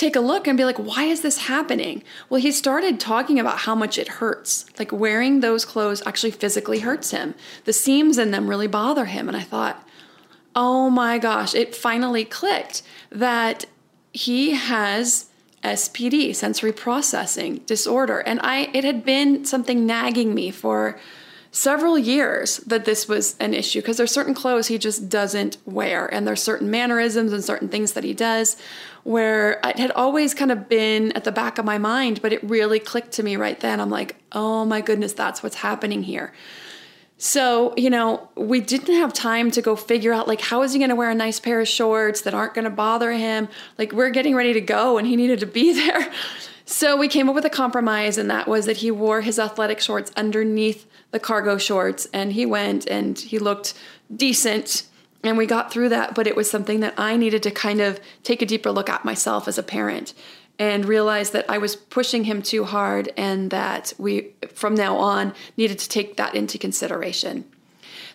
take 0.00 0.16
a 0.16 0.20
look 0.20 0.48
and 0.48 0.56
be 0.56 0.64
like, 0.64 0.78
why 0.78 1.04
is 1.04 1.20
this 1.20 1.38
happening? 1.38 2.02
Well, 2.28 2.40
he 2.40 2.50
started 2.50 2.98
talking 2.98 3.38
about 3.38 3.58
how 3.58 3.74
much 3.74 3.98
it 3.98 4.08
hurts. 4.08 4.64
Like 4.78 4.90
wearing 4.90 5.40
those 5.40 5.66
clothes 5.66 6.02
actually 6.06 6.30
physically 6.30 6.80
hurts 6.80 7.10
him. 7.10 7.34
The 7.66 7.74
seams 7.74 8.16
in 8.16 8.30
them 8.30 8.48
really 8.48 8.66
bother 8.66 9.04
him. 9.04 9.28
And 9.28 9.36
I 9.36 9.42
thought, 9.42 9.86
oh 10.56 10.88
my 10.88 11.18
gosh, 11.18 11.54
it 11.54 11.74
finally 11.74 12.24
clicked 12.24 12.82
that 13.10 13.66
he 14.12 14.52
has 14.52 15.26
SPD, 15.62 16.34
sensory 16.34 16.72
processing 16.72 17.56
disorder. 17.66 18.20
And 18.20 18.40
I 18.42 18.70
it 18.72 18.84
had 18.84 19.04
been 19.04 19.44
something 19.44 19.84
nagging 19.84 20.34
me 20.34 20.50
for 20.50 20.98
several 21.52 21.98
years 21.98 22.58
that 22.58 22.84
this 22.84 23.08
was 23.08 23.36
an 23.40 23.52
issue 23.52 23.80
because 23.80 23.96
there's 23.96 24.12
certain 24.12 24.34
clothes 24.34 24.68
he 24.68 24.78
just 24.78 25.08
doesn't 25.08 25.56
wear 25.66 26.06
and 26.14 26.26
there's 26.26 26.42
certain 26.42 26.70
mannerisms 26.70 27.32
and 27.32 27.42
certain 27.42 27.68
things 27.68 27.92
that 27.92 28.04
he 28.04 28.14
does 28.14 28.56
where 29.02 29.58
it 29.64 29.78
had 29.78 29.90
always 29.92 30.32
kind 30.32 30.52
of 30.52 30.68
been 30.68 31.10
at 31.12 31.24
the 31.24 31.32
back 31.32 31.58
of 31.58 31.64
my 31.64 31.76
mind 31.76 32.22
but 32.22 32.32
it 32.32 32.42
really 32.44 32.78
clicked 32.78 33.12
to 33.12 33.22
me 33.22 33.36
right 33.36 33.58
then. 33.60 33.80
I'm 33.80 33.90
like 33.90 34.16
oh 34.32 34.64
my 34.64 34.80
goodness 34.80 35.12
that's 35.12 35.42
what's 35.42 35.56
happening 35.56 36.04
here. 36.04 36.32
So 37.18 37.74
you 37.76 37.90
know 37.90 38.28
we 38.36 38.60
didn't 38.60 38.94
have 38.94 39.12
time 39.12 39.50
to 39.50 39.60
go 39.60 39.74
figure 39.74 40.12
out 40.12 40.28
like 40.28 40.40
how 40.40 40.62
is 40.62 40.72
he 40.72 40.78
going 40.78 40.90
to 40.90 40.96
wear 40.96 41.10
a 41.10 41.14
nice 41.16 41.40
pair 41.40 41.60
of 41.60 41.66
shorts 41.66 42.20
that 42.20 42.32
aren't 42.32 42.54
going 42.54 42.64
to 42.64 42.70
bother 42.70 43.10
him? 43.10 43.48
Like 43.76 43.92
we're 43.92 44.10
getting 44.10 44.36
ready 44.36 44.52
to 44.52 44.60
go 44.60 44.98
and 44.98 45.06
he 45.06 45.16
needed 45.16 45.40
to 45.40 45.46
be 45.46 45.72
there. 45.74 46.12
So 46.64 46.96
we 46.96 47.08
came 47.08 47.28
up 47.28 47.34
with 47.34 47.44
a 47.44 47.50
compromise 47.50 48.16
and 48.16 48.30
that 48.30 48.46
was 48.46 48.66
that 48.66 48.76
he 48.76 48.92
wore 48.92 49.22
his 49.22 49.40
athletic 49.40 49.80
shorts 49.80 50.12
underneath 50.16 50.86
the 51.10 51.20
cargo 51.20 51.58
shorts 51.58 52.06
and 52.12 52.32
he 52.32 52.46
went 52.46 52.88
and 52.88 53.18
he 53.18 53.38
looked 53.38 53.74
decent 54.14 54.84
and 55.22 55.36
we 55.36 55.46
got 55.46 55.72
through 55.72 55.88
that 55.88 56.14
but 56.14 56.26
it 56.26 56.36
was 56.36 56.50
something 56.50 56.80
that 56.80 56.94
i 56.96 57.16
needed 57.16 57.42
to 57.42 57.50
kind 57.50 57.80
of 57.80 58.00
take 58.22 58.42
a 58.42 58.46
deeper 58.46 58.70
look 58.70 58.88
at 58.88 59.04
myself 59.04 59.48
as 59.48 59.58
a 59.58 59.62
parent 59.62 60.14
and 60.58 60.84
realize 60.84 61.30
that 61.30 61.48
i 61.48 61.58
was 61.58 61.76
pushing 61.76 62.24
him 62.24 62.42
too 62.42 62.64
hard 62.64 63.12
and 63.16 63.50
that 63.50 63.92
we 63.98 64.30
from 64.54 64.74
now 64.74 64.96
on 64.96 65.32
needed 65.56 65.78
to 65.78 65.88
take 65.88 66.16
that 66.16 66.34
into 66.34 66.58
consideration 66.58 67.44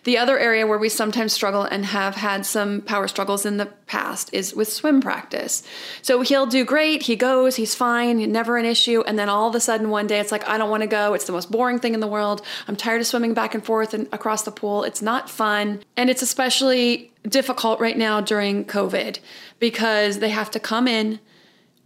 the 0.06 0.16
other 0.16 0.38
area 0.38 0.64
where 0.64 0.78
we 0.78 0.88
sometimes 0.88 1.32
struggle 1.32 1.62
and 1.62 1.84
have 1.84 2.14
had 2.14 2.46
some 2.46 2.80
power 2.80 3.08
struggles 3.08 3.44
in 3.44 3.56
the 3.56 3.66
past 3.86 4.30
is 4.32 4.54
with 4.54 4.72
swim 4.72 5.00
practice. 5.00 5.64
So 6.00 6.20
he'll 6.20 6.46
do 6.46 6.64
great, 6.64 7.02
he 7.02 7.16
goes, 7.16 7.56
he's 7.56 7.74
fine, 7.74 8.18
never 8.30 8.56
an 8.56 8.64
issue, 8.64 9.02
and 9.04 9.18
then 9.18 9.28
all 9.28 9.48
of 9.48 9.54
a 9.56 9.60
sudden 9.60 9.90
one 9.90 10.06
day 10.06 10.20
it's 10.20 10.30
like, 10.30 10.48
I 10.48 10.58
don't 10.58 10.70
want 10.70 10.84
to 10.84 10.86
go, 10.86 11.14
it's 11.14 11.24
the 11.24 11.32
most 11.32 11.50
boring 11.50 11.80
thing 11.80 11.92
in 11.92 11.98
the 11.98 12.06
world. 12.06 12.42
I'm 12.68 12.76
tired 12.76 13.00
of 13.00 13.08
swimming 13.08 13.34
back 13.34 13.52
and 13.52 13.64
forth 13.64 13.94
and 13.94 14.06
across 14.12 14.44
the 14.44 14.52
pool. 14.52 14.84
It's 14.84 15.02
not 15.02 15.28
fun. 15.28 15.82
And 15.96 16.08
it's 16.08 16.22
especially 16.22 17.12
difficult 17.28 17.80
right 17.80 17.98
now 17.98 18.20
during 18.20 18.64
COVID 18.64 19.18
because 19.58 20.20
they 20.20 20.30
have 20.30 20.52
to 20.52 20.60
come 20.60 20.86
in 20.86 21.18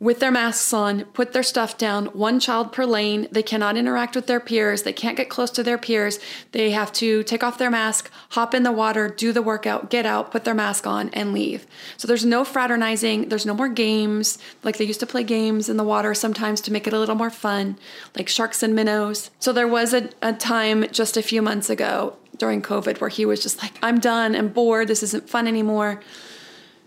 with 0.00 0.19
their 0.19 0.30
masks 0.30 0.73
on, 0.73 1.04
put 1.04 1.35
their 1.35 1.42
stuff 1.42 1.76
down, 1.76 2.07
one 2.07 2.40
child 2.40 2.73
per 2.73 2.87
lane. 2.87 3.28
They 3.30 3.42
cannot 3.42 3.76
interact 3.76 4.16
with 4.16 4.26
their 4.26 4.40
peers. 4.40 4.83
They 4.83 4.95
can't 4.95 5.16
get 5.16 5.28
close 5.28 5.50
to 5.50 5.62
their 5.62 5.76
peers. 5.76 6.19
They 6.52 6.71
have 6.71 6.90
to 6.95 7.23
take 7.23 7.45
off 7.45 7.59
their 7.59 7.71
mask, 7.71 8.11
hop 8.30 8.54
in 8.54 8.62
the 8.62 8.73
water, 8.73 9.09
do 9.09 9.30
the 9.30 9.42
workout, 9.42 9.90
get 9.90 10.07
out, 10.07 10.30
put 10.30 10.45
their 10.45 10.54
mask 10.54 10.87
on, 10.87 11.11
and 11.11 11.35
leave. 11.35 11.66
So 11.99 12.09
there's 12.09 12.25
no 12.25 12.45
fraternizing. 12.45 13.28
There's 13.28 13.45
no 13.45 13.52
more 13.52 13.69
games. 13.69 14.38
Like 14.62 14.78
they 14.78 14.87
used 14.87 15.00
to 15.00 15.07
play 15.07 15.23
games 15.23 15.69
in 15.69 15.76
the 15.76 15.85
water 15.85 16.14
sometimes 16.14 16.62
to 16.62 16.73
make 16.73 16.87
it 16.87 16.95
a 16.95 16.99
little 16.99 17.14
more 17.14 17.30
fun, 17.30 17.78
like 18.16 18.28
sharks 18.28 18.62
and 18.62 18.75
minnows. 18.75 19.30
So 19.38 19.52
there 19.52 19.69
was 19.69 19.92
a, 19.92 20.09
a 20.23 20.33
time 20.33 20.88
just 20.90 21.19
a 21.19 21.23
few 21.23 21.42
months 21.42 21.69
ago 21.69 22.16
during 22.38 22.62
COVID 22.62 23.02
where 23.02 23.11
he 23.11 23.26
was 23.26 23.42
just 23.42 23.62
like, 23.62 23.75
I'm 23.83 24.00
done, 24.00 24.35
I'm 24.35 24.49
bored, 24.49 24.88
this 24.88 25.02
isn't 25.02 25.28
fun 25.28 25.47
anymore. 25.47 26.00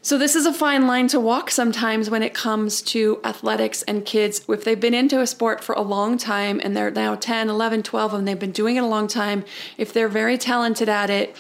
So, 0.06 0.18
this 0.18 0.36
is 0.36 0.46
a 0.46 0.52
fine 0.52 0.86
line 0.86 1.08
to 1.08 1.20
walk 1.20 1.50
sometimes 1.50 2.10
when 2.10 2.24
it 2.24 2.34
comes 2.34 2.82
to 2.82 3.22
athletics 3.24 3.84
and 3.84 4.04
kids. 4.04 4.44
If 4.50 4.66
they've 4.66 4.78
been 4.78 4.94
into 4.94 5.22
a 5.22 5.26
sport 5.26 5.64
for 5.64 5.72
a 5.76 5.82
long 5.82 6.18
time 6.18 6.60
and 6.62 6.76
they're 6.76 6.92
now 6.92 7.16
10, 7.16 7.50
11, 7.50 7.84
12, 7.84 8.14
and 8.14 8.28
they've 8.28 8.38
been 8.38 8.52
doing 8.52 8.76
it 8.76 8.84
a 8.84 8.86
long 8.86 9.08
time, 9.08 9.46
if 9.78 9.94
they're 9.94 10.10
very 10.10 10.38
talented 10.38 10.90
at 10.90 11.10
it 11.10 11.38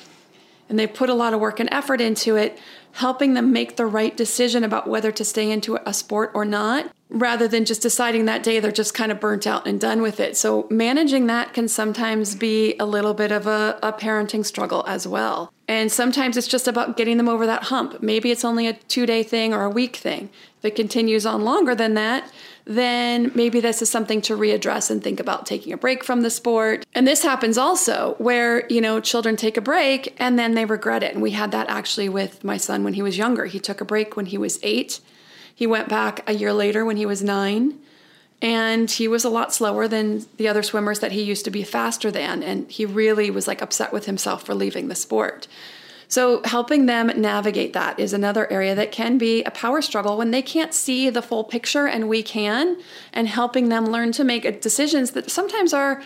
and 0.70 0.80
they 0.80 0.88
put 0.88 1.10
a 1.10 1.14
lot 1.14 1.34
of 1.34 1.42
work 1.42 1.60
and 1.60 1.68
effort 1.74 2.00
into 2.00 2.38
it, 2.38 2.58
helping 2.94 3.34
them 3.34 3.52
make 3.52 3.76
the 3.76 3.86
right 3.86 4.16
decision 4.16 4.64
about 4.64 4.88
whether 4.88 5.12
to 5.12 5.26
stay 5.26 5.52
into 5.52 5.78
a 5.86 5.94
sport 5.94 6.32
or 6.34 6.46
not, 6.46 6.90
rather 7.14 7.48
than 7.48 7.64
just 7.64 7.82
deciding 7.82 8.26
that 8.26 8.44
day 8.44 8.60
they're 8.60 8.72
just 8.72 8.94
kind 8.94 9.12
of 9.12 9.20
burnt 9.20 9.46
out 9.48 9.68
and 9.68 9.80
done 9.80 10.02
with 10.02 10.20
it. 10.20 10.36
So, 10.36 10.68
managing 10.70 11.28
that 11.28 11.54
can 11.54 11.68
sometimes 11.68 12.36
be 12.36 12.76
a 12.80 12.86
little 12.86 13.14
bit 13.14 13.32
of 13.32 13.48
a, 13.48 13.80
a, 13.82 13.94
parenting 13.94 14.44
struggle 14.44 14.84
as 14.88 15.08
well. 15.08 15.54
And 15.68 15.92
sometimes 15.92 16.36
it's 16.36 16.48
just 16.48 16.68
about 16.68 16.98
getting 16.98 17.18
them 17.18 17.30
over 17.30 17.46
that 17.46 17.64
hump. 17.64 18.02
Maybe 18.02 18.32
it's 18.32 18.44
only 18.44 18.68
a 18.68 18.74
two 18.74 19.06
day 19.06 19.24
thing 19.24 19.54
or 19.54 19.64
a 19.64 19.70
week 19.70 19.96
thing. 19.96 20.30
If 20.58 20.66
it 20.66 20.76
continues 20.76 21.26
on 21.26 21.44
longer 21.44 21.76
than 21.76 21.94
that, 21.94 22.30
then 22.66 23.32
maybe 23.36 23.60
this 23.60 23.82
is 23.82 23.90
something 23.90 24.22
to 24.22 24.38
readdress 24.38 24.90
and 24.90 25.04
think 25.04 25.20
about 25.20 25.46
taking 25.46 25.74
a 25.74 25.78
break 25.78 26.04
from 26.04 26.22
the 26.22 26.30
sport. 26.30 26.86
And 26.96 27.06
this 27.08 27.24
happens 27.24 27.58
also 27.58 28.16
where, 28.18 28.66
you 28.68 28.82
know, 28.82 29.00
children 29.00 29.36
take 29.36 29.58
a 29.58 29.62
break 29.62 30.16
and 30.18 30.40
then 30.40 30.54
they 30.54 30.66
regret 30.66 31.04
it. 31.04 31.14
And 31.14 31.22
we 31.22 31.32
had 31.32 31.52
that 31.52 31.70
actually 31.70 32.10
with 32.10 32.44
my 32.44 32.58
son 32.58 32.84
when 32.84 32.94
he 32.94 33.02
was 33.02 33.18
younger. 33.18 33.46
He 33.46 33.60
took 33.60 33.82
a 33.82 33.86
break 33.86 34.16
when 34.16 34.28
he 34.28 34.38
was 34.38 34.60
eight. 34.64 35.00
He 35.56 35.68
went 35.68 35.90
back 35.90 36.28
a 36.28 36.34
year 36.34 36.54
later 36.54 36.86
when 36.86 36.98
he 36.98 37.06
was 37.06 37.24
nine. 37.24 37.80
And 38.42 38.92
he 38.92 39.08
was 39.08 39.24
a 39.24 39.30
lot 39.30 39.54
slower 39.54 39.88
than 39.88 40.26
the 40.36 40.50
other 40.50 40.64
swimmers 40.64 41.00
that 41.00 41.14
he 41.14 41.24
used 41.24 41.46
to 41.46 41.52
be 41.52 41.64
faster 41.64 42.12
than. 42.12 42.44
And 42.44 42.70
he 42.70 42.86
really 42.86 43.32
was 43.32 43.48
like 43.48 43.62
upset 43.62 43.94
with 43.94 44.06
himself 44.06 44.46
for 44.46 44.54
leaving 44.54 44.90
the 44.90 44.96
sport. 44.96 45.48
So, 46.10 46.42
helping 46.44 46.86
them 46.86 47.08
navigate 47.20 47.74
that 47.74 48.00
is 48.00 48.14
another 48.14 48.52
area 48.52 48.76
that 48.76 48.92
can 48.92 49.18
be 49.18 49.44
a 49.46 49.52
power 49.52 49.82
struggle 49.82 50.18
when 50.18 50.32
they 50.32 50.42
can't 50.42 50.74
see 50.74 51.10
the 51.10 51.22
full 51.22 51.44
picture 51.44 51.88
and 51.88 52.08
we 52.08 52.22
can, 52.22 52.78
and 53.14 53.28
helping 53.28 53.70
them 53.70 53.88
learn 53.88 54.12
to 54.12 54.24
make 54.24 54.62
decisions 54.62 55.12
that 55.12 55.32
sometimes 55.32 55.74
are 55.74 56.04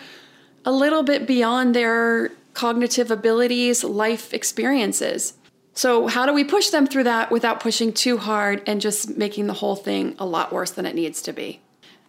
a 0.64 0.72
little 0.72 1.02
bit 1.02 1.26
beyond 1.26 1.74
their 1.74 2.30
cognitive 2.54 3.10
abilities, 3.10 3.84
life 3.84 4.32
experiences. 4.32 5.34
So, 5.78 6.08
how 6.08 6.26
do 6.26 6.32
we 6.32 6.42
push 6.42 6.70
them 6.70 6.88
through 6.88 7.04
that 7.04 7.30
without 7.30 7.60
pushing 7.60 7.92
too 7.92 8.16
hard 8.16 8.64
and 8.66 8.80
just 8.80 9.16
making 9.16 9.46
the 9.46 9.52
whole 9.52 9.76
thing 9.76 10.16
a 10.18 10.26
lot 10.26 10.52
worse 10.52 10.72
than 10.72 10.84
it 10.86 10.96
needs 10.96 11.22
to 11.22 11.32
be? 11.32 11.60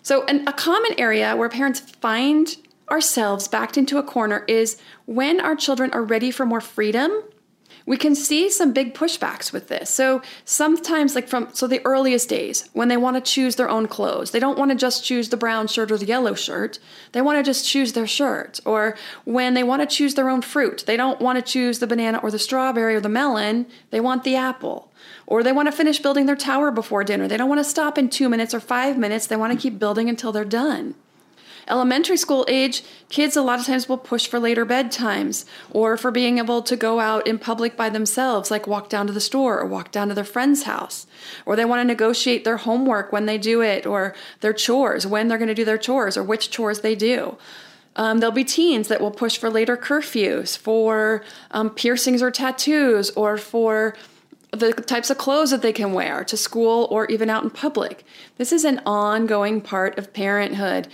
So, 0.01 0.25
an, 0.25 0.47
a 0.47 0.53
common 0.53 0.99
area 0.99 1.35
where 1.35 1.49
parents 1.49 1.79
find 1.79 2.57
ourselves 2.89 3.47
backed 3.47 3.77
into 3.77 3.99
a 3.99 4.01
corner 4.01 4.43
is 4.47 4.77
when 5.05 5.39
our 5.39 5.55
children 5.55 5.91
are 5.93 6.01
ready 6.01 6.31
for 6.31 6.47
more 6.47 6.61
freedom 6.61 7.11
we 7.89 7.97
can 7.97 8.13
see 8.13 8.51
some 8.51 8.71
big 8.71 8.93
pushbacks 8.93 9.51
with 9.51 9.67
this. 9.67 9.89
So 9.89 10.21
sometimes, 10.45 11.15
like 11.15 11.27
from 11.27 11.49
so 11.53 11.65
the 11.65 11.83
earliest 11.83 12.29
days, 12.29 12.69
when 12.73 12.87
they 12.87 12.97
want 12.97 13.15
to 13.15 13.31
choose 13.31 13.55
their 13.55 13.67
own 13.67 13.87
clothes, 13.87 14.29
they 14.29 14.39
don't 14.39 14.59
want 14.59 14.69
to 14.69 14.77
just 14.77 15.03
choose 15.03 15.29
the 15.29 15.37
brown 15.37 15.65
shirt 15.65 15.91
or 15.91 15.97
the 15.97 16.05
yellow 16.05 16.35
shirt. 16.35 16.77
They 17.13 17.21
want 17.23 17.39
to 17.39 17.43
just 17.43 17.67
choose 17.67 17.93
their 17.93 18.05
shirt. 18.05 18.59
Or 18.63 18.95
when 19.25 19.55
they 19.55 19.63
want 19.63 19.81
to 19.81 19.87
choose 19.87 20.13
their 20.13 20.29
own 20.29 20.43
fruit, 20.43 20.83
they 20.85 20.97
don't 20.97 21.19
want 21.19 21.43
to 21.43 21.51
choose 21.51 21.79
the 21.79 21.87
banana 21.87 22.19
or 22.19 22.29
the 22.29 22.37
strawberry 22.37 22.93
or 22.93 23.01
the 23.01 23.09
melon. 23.09 23.65
They 23.89 23.99
want 23.99 24.23
the 24.23 24.35
apple. 24.35 24.91
Or 25.25 25.41
they 25.41 25.51
want 25.51 25.67
to 25.67 25.71
finish 25.71 25.97
building 25.97 26.27
their 26.27 26.35
tower 26.35 26.69
before 26.69 27.03
dinner. 27.03 27.27
They 27.27 27.37
don't 27.37 27.49
want 27.49 27.59
to 27.59 27.63
stop 27.63 27.97
in 27.97 28.09
two 28.09 28.29
minutes 28.29 28.53
or 28.53 28.59
five 28.59 28.99
minutes. 28.99 29.25
They 29.25 29.35
want 29.35 29.51
to 29.53 29.59
keep 29.59 29.79
building 29.79 30.09
until 30.09 30.31
they're 30.31 30.45
done 30.45 30.93
elementary 31.69 32.17
school 32.17 32.45
age, 32.47 32.83
kids 33.09 33.35
a 33.35 33.41
lot 33.41 33.59
of 33.59 33.65
times 33.65 33.87
will 33.87 33.97
push 33.97 34.27
for 34.27 34.39
later 34.39 34.65
bedtimes 34.65 35.45
or 35.71 35.97
for 35.97 36.11
being 36.11 36.37
able 36.37 36.61
to 36.61 36.75
go 36.75 36.99
out 36.99 37.27
in 37.27 37.37
public 37.37 37.77
by 37.77 37.89
themselves, 37.89 38.51
like 38.51 38.67
walk 38.67 38.89
down 38.89 39.07
to 39.07 39.13
the 39.13 39.21
store 39.21 39.59
or 39.59 39.65
walk 39.65 39.91
down 39.91 40.07
to 40.09 40.13
their 40.13 40.23
friend's 40.23 40.63
house. 40.63 41.07
Or 41.45 41.55
they 41.55 41.65
want 41.65 41.81
to 41.81 41.85
negotiate 41.85 42.43
their 42.43 42.57
homework 42.57 43.11
when 43.11 43.25
they 43.25 43.37
do 43.37 43.61
it 43.61 43.85
or 43.85 44.15
their 44.41 44.53
chores, 44.53 45.05
when 45.05 45.27
they're 45.27 45.37
going 45.37 45.47
to 45.47 45.55
do 45.55 45.65
their 45.65 45.77
chores 45.77 46.17
or 46.17 46.23
which 46.23 46.49
chores 46.49 46.81
they 46.81 46.95
do. 46.95 47.37
Um, 47.95 48.19
there'll 48.19 48.33
be 48.33 48.43
teens 48.45 48.87
that 48.87 49.01
will 49.01 49.11
push 49.11 49.37
for 49.37 49.49
later 49.49 49.75
curfews, 49.75 50.57
for 50.57 51.23
um, 51.51 51.69
piercings 51.69 52.21
or 52.21 52.31
tattoos, 52.31 53.09
or 53.11 53.37
for 53.37 53.95
the 54.51 54.71
types 54.73 55.09
of 55.09 55.17
clothes 55.17 55.51
that 55.51 55.61
they 55.61 55.73
can 55.73 55.93
wear 55.93 56.23
to 56.23 56.37
school 56.37 56.87
or 56.89 57.05
even 57.07 57.29
out 57.29 57.43
in 57.43 57.49
public. 57.49 58.03
This 58.37 58.51
is 58.51 58.65
an 58.65 58.81
ongoing 58.85 59.61
part 59.61 59.97
of 59.97 60.13
parenthood 60.13 60.87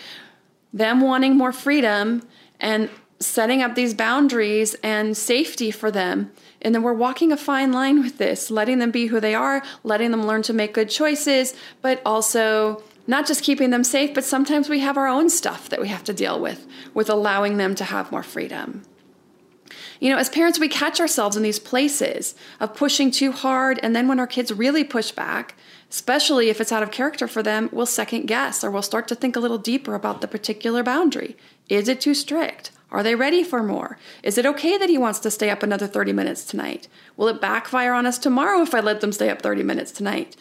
them 0.75 1.00
wanting 1.00 1.36
more 1.36 1.53
freedom 1.53 2.22
and 2.60 2.89
setting 3.20 3.63
up 3.63 3.75
these 3.75 3.94
boundaries 3.94 4.75
and 4.84 5.15
safety 5.15 5.72
for 5.72 5.89
them. 5.89 6.32
And 6.62 6.75
then 6.75 6.84
we're 6.84 6.94
walking 6.94 7.32
a 7.32 7.38
fine 7.38 7.72
line 7.72 8.03
with 8.03 8.17
this, 8.17 8.51
letting 8.51 8.79
them 8.79 8.91
be 8.91 9.08
who 9.08 9.22
they 9.22 9.34
are, 9.34 9.63
letting 9.84 10.12
them 10.12 10.27
learn 10.27 10.41
to 10.44 10.53
make 10.53 10.74
good 10.74 10.89
choices, 10.89 11.55
but 11.82 12.01
also 12.05 12.84
not 13.08 13.25
just 13.25 13.44
keeping 13.44 13.70
them 13.70 13.86
safe, 13.86 14.13
but 14.13 14.25
sometimes 14.25 14.67
we 14.67 14.79
have 14.79 14.98
our 14.98 15.08
own 15.08 15.29
stuff 15.29 15.70
that 15.70 15.79
we 15.79 15.88
have 15.88 16.03
to 16.03 16.13
deal 16.13 16.41
with, 16.41 16.67
with 16.94 17.10
allowing 17.10 17.55
them 17.55 17.74
to 17.75 17.86
have 17.86 18.12
more 18.12 18.24
freedom. 18.24 18.84
You 20.00 20.10
know, 20.10 20.17
as 20.17 20.27
parents, 20.27 20.60
we 20.60 20.67
catch 20.67 21.00
ourselves 21.00 21.38
in 21.38 21.44
these 21.44 21.60
places 21.60 22.36
of 22.60 22.75
pushing 22.75 23.12
too 23.12 23.32
hard, 23.32 23.79
and 23.82 23.96
then 23.96 24.08
when 24.08 24.20
our 24.20 24.27
kids 24.27 24.51
really 24.51 24.84
push 24.84 25.12
back, 25.12 25.55
especially 25.96 26.50
if 26.50 26.60
it's 26.60 26.74
out 26.74 26.84
of 26.84 26.92
character 26.92 27.25
for 27.25 27.42
them, 27.42 27.70
we'll 27.72 27.86
second 27.86 28.25
guess 28.25 28.66
or 28.66 28.70
we'll 28.70 28.82
start 28.82 29.08
to 29.08 29.16
think 29.16 29.38
a 29.38 29.40
little 29.40 29.58
deeper 29.58 29.96
about 29.96 30.20
the 30.20 30.28
particular 30.28 30.84
boundary. 30.84 31.38
Is 31.70 31.88
it 31.88 32.02
too 32.02 32.14
strict? 32.14 32.72
Are 32.92 33.02
they 33.02 33.16
ready 33.16 33.46
for 33.46 33.64
more? 33.64 33.98
Is 34.22 34.38
it 34.38 34.46
okay 34.46 34.78
that 34.78 34.90
he 34.90 34.98
wants 34.98 35.20
to 35.20 35.32
stay 35.32 35.50
up 35.50 35.64
another 35.64 35.88
30 35.88 36.12
minutes 36.12 36.44
tonight? 36.44 36.90
Will 37.16 37.30
it 37.30 37.40
backfire 37.40 37.94
on 37.94 38.06
us 38.06 38.18
tomorrow 38.18 38.62
if 38.62 38.75
I 38.75 38.82
let 38.82 39.00
them 39.00 39.14
stay 39.14 39.30
up 39.30 39.42
30 39.42 39.64
minutes 39.64 39.94
tonight? 39.94 40.36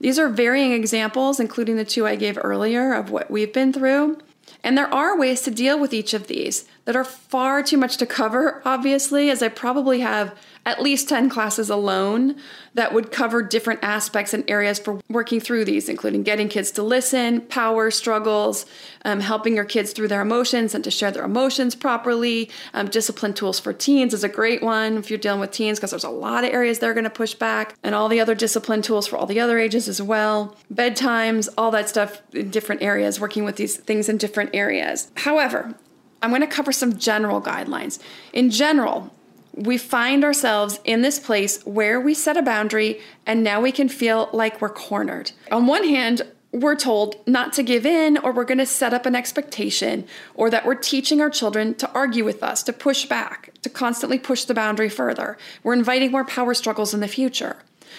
These 0.00 0.18
are 0.18 0.30
varying 0.30 0.72
examples, 0.72 1.38
including 1.38 1.76
the 1.76 1.84
two 1.84 2.06
I 2.06 2.16
gave 2.16 2.38
earlier 2.42 2.94
of 2.94 3.10
what 3.10 3.30
we've 3.30 3.52
been 3.52 3.74
through. 3.74 4.16
And 4.62 4.76
there 4.76 4.92
are 4.92 5.18
ways 5.18 5.42
to 5.42 5.50
deal 5.50 5.78
with 5.78 5.92
each 5.92 6.14
of 6.14 6.28
these 6.28 6.64
that 6.86 6.96
are 6.96 7.04
far 7.04 7.62
too 7.62 7.76
much 7.76 7.98
to 7.98 8.06
cover, 8.06 8.62
obviously, 8.64 9.28
as 9.28 9.42
I 9.42 9.48
probably 9.48 10.00
have 10.00 10.34
at 10.66 10.82
least 10.82 11.08
10 11.08 11.28
classes 11.28 11.68
alone 11.68 12.36
that 12.74 12.92
would 12.92 13.12
cover 13.12 13.42
different 13.42 13.80
aspects 13.82 14.32
and 14.32 14.48
areas 14.48 14.78
for 14.78 15.00
working 15.08 15.38
through 15.38 15.64
these, 15.64 15.88
including 15.88 16.22
getting 16.22 16.48
kids 16.48 16.70
to 16.72 16.82
listen, 16.82 17.42
power 17.42 17.90
struggles, 17.90 18.66
um, 19.04 19.20
helping 19.20 19.54
your 19.54 19.64
kids 19.64 19.92
through 19.92 20.08
their 20.08 20.22
emotions 20.22 20.74
and 20.74 20.82
to 20.82 20.90
share 20.90 21.10
their 21.10 21.24
emotions 21.24 21.74
properly. 21.74 22.50
Um, 22.72 22.88
discipline 22.88 23.34
tools 23.34 23.60
for 23.60 23.72
teens 23.72 24.14
is 24.14 24.24
a 24.24 24.28
great 24.28 24.62
one 24.62 24.96
if 24.96 25.10
you're 25.10 25.18
dealing 25.18 25.40
with 25.40 25.50
teens 25.50 25.78
because 25.78 25.90
there's 25.90 26.04
a 26.04 26.08
lot 26.10 26.44
of 26.44 26.50
areas 26.50 26.78
they're 26.78 26.94
going 26.94 27.04
to 27.04 27.10
push 27.10 27.34
back, 27.34 27.74
and 27.82 27.94
all 27.94 28.08
the 28.08 28.20
other 28.20 28.34
discipline 28.34 28.82
tools 28.82 29.06
for 29.06 29.16
all 29.16 29.26
the 29.26 29.40
other 29.40 29.58
ages 29.58 29.88
as 29.88 30.00
well. 30.00 30.56
Bedtimes, 30.72 31.48
all 31.58 31.70
that 31.70 31.88
stuff 31.88 32.22
in 32.32 32.50
different 32.50 32.82
areas, 32.82 33.20
working 33.20 33.44
with 33.44 33.56
these 33.56 33.76
things 33.76 34.08
in 34.08 34.16
different 34.16 34.50
areas. 34.54 35.10
However, 35.16 35.74
I'm 36.22 36.30
going 36.30 36.40
to 36.40 36.46
cover 36.46 36.72
some 36.72 36.96
general 36.98 37.42
guidelines. 37.42 37.98
In 38.32 38.50
general, 38.50 39.12
we 39.56 39.78
find 39.78 40.24
ourselves 40.24 40.80
in 40.84 41.02
this 41.02 41.18
place 41.18 41.64
where 41.64 42.00
we 42.00 42.14
set 42.14 42.36
a 42.36 42.42
boundary 42.42 43.00
and 43.24 43.44
now 43.44 43.60
we 43.60 43.72
can 43.72 43.88
feel 43.88 44.28
like 44.32 44.60
we're 44.60 44.68
cornered. 44.68 45.32
On 45.52 45.66
one 45.66 45.84
hand, 45.84 46.22
we're 46.50 46.76
told 46.76 47.16
not 47.26 47.52
to 47.54 47.64
give 47.64 47.84
in, 47.84 48.16
or 48.18 48.30
we're 48.30 48.44
going 48.44 48.58
to 48.58 48.66
set 48.66 48.94
up 48.94 49.06
an 49.06 49.16
expectation, 49.16 50.06
or 50.34 50.48
that 50.50 50.64
we're 50.64 50.76
teaching 50.76 51.20
our 51.20 51.28
children 51.28 51.74
to 51.74 51.90
argue 51.90 52.24
with 52.24 52.44
us, 52.44 52.62
to 52.62 52.72
push 52.72 53.06
back, 53.06 53.50
to 53.62 53.68
constantly 53.68 54.20
push 54.20 54.44
the 54.44 54.54
boundary 54.54 54.88
further. 54.88 55.36
We're 55.64 55.72
inviting 55.72 56.12
more 56.12 56.24
power 56.24 56.54
struggles 56.54 56.94
in 56.94 57.00
the 57.00 57.08
future. 57.08 57.56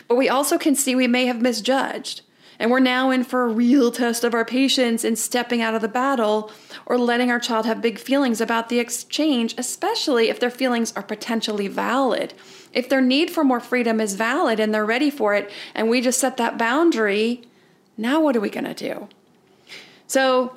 But 0.07 0.15
we 0.15 0.29
also 0.29 0.57
can 0.57 0.73
see 0.73 0.95
we 0.95 1.07
may 1.07 1.25
have 1.25 1.41
misjudged. 1.41 2.21
And 2.59 2.71
we're 2.71 2.79
now 2.79 3.11
in 3.11 3.23
for 3.23 3.43
a 3.43 3.49
real 3.49 3.91
test 3.91 4.23
of 4.23 4.33
our 4.33 4.45
patience 4.45 5.03
in 5.03 5.15
stepping 5.15 5.61
out 5.61 5.75
of 5.75 5.81
the 5.81 5.87
battle 5.87 6.51
or 6.85 6.97
letting 6.97 7.29
our 7.31 7.39
child 7.39 7.65
have 7.65 7.81
big 7.81 7.99
feelings 7.99 8.39
about 8.39 8.69
the 8.69 8.79
exchange, 8.79 9.55
especially 9.57 10.29
if 10.29 10.39
their 10.39 10.49
feelings 10.49 10.93
are 10.95 11.03
potentially 11.03 11.67
valid. 11.67 12.33
If 12.71 12.89
their 12.89 13.01
need 13.01 13.31
for 13.31 13.43
more 13.43 13.59
freedom 13.59 13.99
is 13.99 14.15
valid 14.15 14.59
and 14.59 14.73
they're 14.73 14.85
ready 14.85 15.09
for 15.09 15.33
it, 15.33 15.51
and 15.73 15.89
we 15.89 16.01
just 16.01 16.19
set 16.19 16.37
that 16.37 16.57
boundary, 16.57 17.43
now 17.97 18.21
what 18.21 18.35
are 18.35 18.41
we 18.41 18.49
going 18.49 18.65
to 18.65 18.73
do? 18.73 19.09
So, 20.07 20.53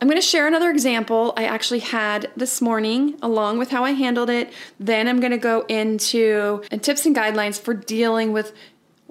I'm 0.00 0.08
going 0.08 0.20
to 0.20 0.26
share 0.26 0.46
another 0.46 0.68
example 0.68 1.32
I 1.34 1.44
actually 1.44 1.78
had 1.78 2.30
this 2.36 2.60
morning, 2.60 3.16
along 3.22 3.58
with 3.58 3.70
how 3.70 3.84
I 3.84 3.92
handled 3.92 4.28
it. 4.28 4.52
Then 4.78 5.08
I'm 5.08 5.18
going 5.18 5.32
to 5.32 5.38
go 5.38 5.62
into 5.62 6.62
and 6.70 6.82
tips 6.82 7.06
and 7.06 7.16
guidelines 7.16 7.58
for 7.58 7.72
dealing 7.72 8.34
with 8.34 8.52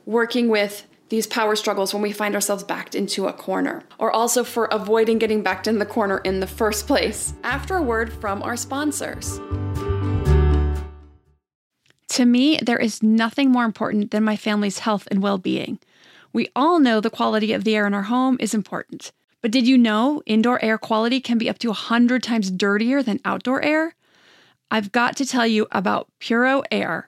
working 0.06 0.50
with 0.50 0.86
these 1.13 1.27
power 1.27 1.55
struggles 1.55 1.93
when 1.93 2.01
we 2.01 2.12
find 2.12 2.34
ourselves 2.34 2.63
backed 2.63 2.96
into 2.96 3.27
a 3.27 3.34
corner, 3.34 3.84
or 4.00 4.12
also 4.12 4.43
for 4.43 4.65
avoiding 4.72 5.20
getting 5.20 5.43
backed 5.43 5.67
in 5.67 5.77
the 5.77 5.86
corner 5.86 6.17
in 6.24 6.39
the 6.39 6.48
first 6.48 6.88
place. 6.88 7.36
After 7.43 7.77
a 7.77 7.84
word 7.84 8.12
from 8.12 8.41
our 8.41 8.58
sponsors. 8.58 9.39
To 12.08 12.25
me, 12.25 12.58
there 12.63 12.79
is 12.79 13.03
nothing 13.03 13.51
more 13.51 13.63
important 13.63 14.10
than 14.10 14.24
my 14.24 14.36
family's 14.36 14.79
health 14.79 15.08
and 15.12 15.22
well 15.22 15.38
being. 15.38 15.77
We 16.34 16.50
all 16.55 16.79
know 16.79 17.00
the 17.00 17.12
quality 17.12 17.53
of 17.53 17.63
the 17.63 17.75
air 17.75 17.86
in 17.86 17.93
our 17.93 18.10
home 18.10 18.38
is 18.39 18.55
important. 18.55 19.12
But 19.39 19.51
did 19.51 19.67
you 19.67 19.77
know 19.77 20.24
indoor 20.25 20.60
air 20.65 20.79
quality 20.79 21.22
can 21.22 21.38
be 21.38 21.48
up 21.48 21.60
to 21.60 21.67
100 21.67 22.24
times 22.24 22.50
dirtier 22.50 23.03
than 23.03 23.20
outdoor 23.24 23.62
air? 23.62 23.93
I've 24.72 24.91
got 24.91 25.15
to 25.17 25.27
tell 25.27 25.46
you 25.46 25.67
about 25.72 26.08
Puro 26.20 26.63
Air. 26.72 27.08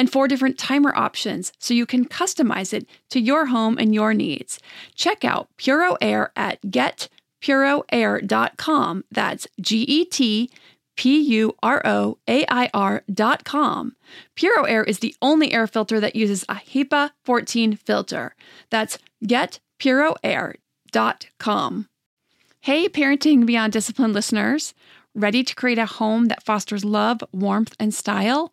and 0.00 0.10
four 0.10 0.26
different 0.26 0.56
timer 0.56 0.96
options 0.96 1.52
so 1.58 1.74
you 1.74 1.84
can 1.84 2.06
customize 2.06 2.72
it 2.72 2.88
to 3.10 3.20
your 3.20 3.44
home 3.46 3.76
and 3.78 3.94
your 3.94 4.14
needs. 4.14 4.58
Check 4.94 5.26
out 5.26 5.50
Puro 5.58 5.98
Air 6.00 6.32
at 6.34 6.58
getpuroair.com. 6.62 9.04
That's 9.12 9.46
G 9.60 9.82
E 9.82 10.06
T 10.06 10.50
P 10.96 11.20
U 11.20 11.54
R 11.62 11.82
O 11.84 12.16
A 12.26 12.46
I 12.48 12.70
R 12.72 13.02
dot 13.12 13.44
com. 13.44 13.94
Puro 14.34 14.64
Air 14.64 14.84
is 14.84 15.00
the 15.00 15.14
only 15.20 15.52
air 15.52 15.66
filter 15.66 16.00
that 16.00 16.16
uses 16.16 16.46
a 16.48 16.54
HEPA 16.54 17.10
14 17.22 17.76
filter. 17.76 18.34
That's 18.70 18.96
getpuroair.com. 19.22 21.88
Hey, 22.62 22.88
Parenting 22.88 23.44
Beyond 23.44 23.74
Discipline 23.74 24.14
listeners. 24.14 24.72
Ready 25.14 25.42
to 25.42 25.54
create 25.56 25.78
a 25.78 25.86
home 25.86 26.26
that 26.26 26.44
fosters 26.44 26.84
love, 26.84 27.18
warmth, 27.32 27.74
and 27.80 27.92
style? 27.92 28.52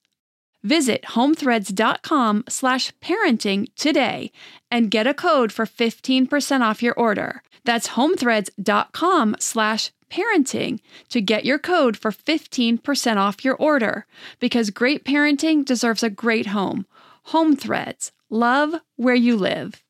Visit 0.63 1.03
homethreads.com 1.03 2.43
slash 2.47 2.91
parenting 3.01 3.67
today 3.75 4.31
and 4.69 4.91
get 4.91 5.07
a 5.07 5.13
code 5.13 5.51
for 5.51 5.65
15% 5.65 6.61
off 6.61 6.83
your 6.83 6.93
order. 6.93 7.43
That's 7.63 7.89
homethreads.com 7.89 9.37
slash 9.39 9.91
parenting 10.11 10.79
to 11.09 11.21
get 11.21 11.45
your 11.45 11.57
code 11.57 11.97
for 11.97 12.11
15% 12.11 13.17
off 13.17 13.45
your 13.45 13.55
order 13.55 14.05
because 14.39 14.69
great 14.69 15.05
parenting 15.05 15.65
deserves 15.65 16.03
a 16.03 16.09
great 16.09 16.47
home. 16.47 16.85
Home 17.25 17.55
Threads, 17.55 18.11
love 18.29 18.75
where 18.97 19.15
you 19.15 19.37
live. 19.37 19.83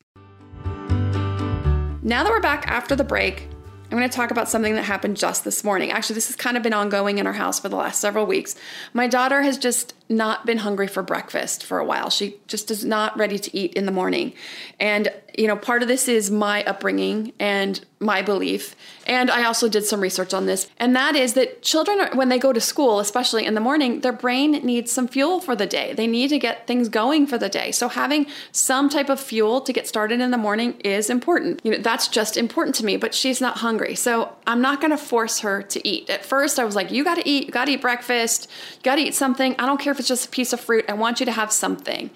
Now 2.04 2.24
that 2.24 2.30
we're 2.30 2.40
back 2.40 2.66
after 2.66 2.96
the 2.96 3.04
break, 3.04 3.48
I'm 3.92 3.98
going 3.98 4.08
to 4.08 4.16
talk 4.16 4.30
about 4.30 4.48
something 4.48 4.74
that 4.76 4.84
happened 4.84 5.18
just 5.18 5.44
this 5.44 5.62
morning. 5.62 5.90
Actually, 5.90 6.14
this 6.14 6.28
has 6.28 6.36
kind 6.36 6.56
of 6.56 6.62
been 6.62 6.72
ongoing 6.72 7.18
in 7.18 7.26
our 7.26 7.34
house 7.34 7.60
for 7.60 7.68
the 7.68 7.76
last 7.76 8.00
several 8.00 8.24
weeks. 8.24 8.54
My 8.94 9.06
daughter 9.06 9.42
has 9.42 9.58
just 9.58 9.92
not 10.08 10.46
been 10.46 10.56
hungry 10.56 10.88
for 10.88 11.02
breakfast 11.02 11.62
for 11.62 11.78
a 11.78 11.84
while. 11.84 12.08
She 12.08 12.36
just 12.46 12.70
is 12.70 12.86
not 12.86 13.14
ready 13.18 13.38
to 13.38 13.54
eat 13.54 13.74
in 13.74 13.84
the 13.84 13.92
morning. 13.92 14.32
And, 14.80 15.12
you 15.36 15.46
know, 15.46 15.56
part 15.56 15.82
of 15.82 15.88
this 15.88 16.08
is 16.08 16.30
my 16.30 16.64
upbringing 16.64 17.32
and 17.38 17.84
my 18.02 18.20
belief. 18.20 18.74
And 19.06 19.30
I 19.30 19.44
also 19.44 19.68
did 19.68 19.84
some 19.84 20.00
research 20.00 20.34
on 20.34 20.46
this. 20.46 20.68
And 20.78 20.94
that 20.96 21.14
is 21.14 21.34
that 21.34 21.62
children, 21.62 22.00
are, 22.00 22.16
when 22.16 22.28
they 22.28 22.38
go 22.38 22.52
to 22.52 22.60
school, 22.60 23.00
especially 23.00 23.46
in 23.46 23.54
the 23.54 23.60
morning, 23.60 24.00
their 24.00 24.12
brain 24.12 24.52
needs 24.52 24.90
some 24.90 25.08
fuel 25.08 25.40
for 25.40 25.54
the 25.54 25.66
day. 25.66 25.92
They 25.92 26.06
need 26.06 26.28
to 26.28 26.38
get 26.38 26.66
things 26.66 26.88
going 26.88 27.26
for 27.26 27.38
the 27.38 27.48
day. 27.48 27.70
So 27.72 27.88
having 27.88 28.26
some 28.50 28.88
type 28.88 29.08
of 29.08 29.20
fuel 29.20 29.60
to 29.60 29.72
get 29.72 29.86
started 29.86 30.20
in 30.20 30.30
the 30.30 30.38
morning 30.38 30.78
is 30.80 31.08
important. 31.08 31.60
You 31.64 31.72
know, 31.72 31.78
that's 31.78 32.08
just 32.08 32.36
important 32.36 32.74
to 32.76 32.84
me, 32.84 32.96
but 32.96 33.14
she's 33.14 33.40
not 33.40 33.58
hungry. 33.58 33.94
So 33.94 34.34
I'm 34.46 34.60
not 34.60 34.80
going 34.80 34.90
to 34.90 34.98
force 34.98 35.40
her 35.40 35.62
to 35.62 35.88
eat. 35.88 36.10
At 36.10 36.24
first, 36.24 36.58
I 36.58 36.64
was 36.64 36.76
like, 36.76 36.90
you 36.90 37.04
got 37.04 37.16
to 37.16 37.28
eat, 37.28 37.46
you 37.46 37.52
got 37.52 37.66
to 37.66 37.72
eat 37.72 37.80
breakfast, 37.80 38.48
you 38.76 38.82
got 38.82 38.96
to 38.96 39.02
eat 39.02 39.14
something. 39.14 39.54
I 39.58 39.66
don't 39.66 39.80
care 39.80 39.92
if 39.92 39.98
it's 39.98 40.08
just 40.08 40.26
a 40.26 40.30
piece 40.30 40.52
of 40.52 40.60
fruit. 40.60 40.84
I 40.88 40.94
want 40.94 41.20
you 41.20 41.26
to 41.26 41.32
have 41.32 41.52
something. 41.52 42.10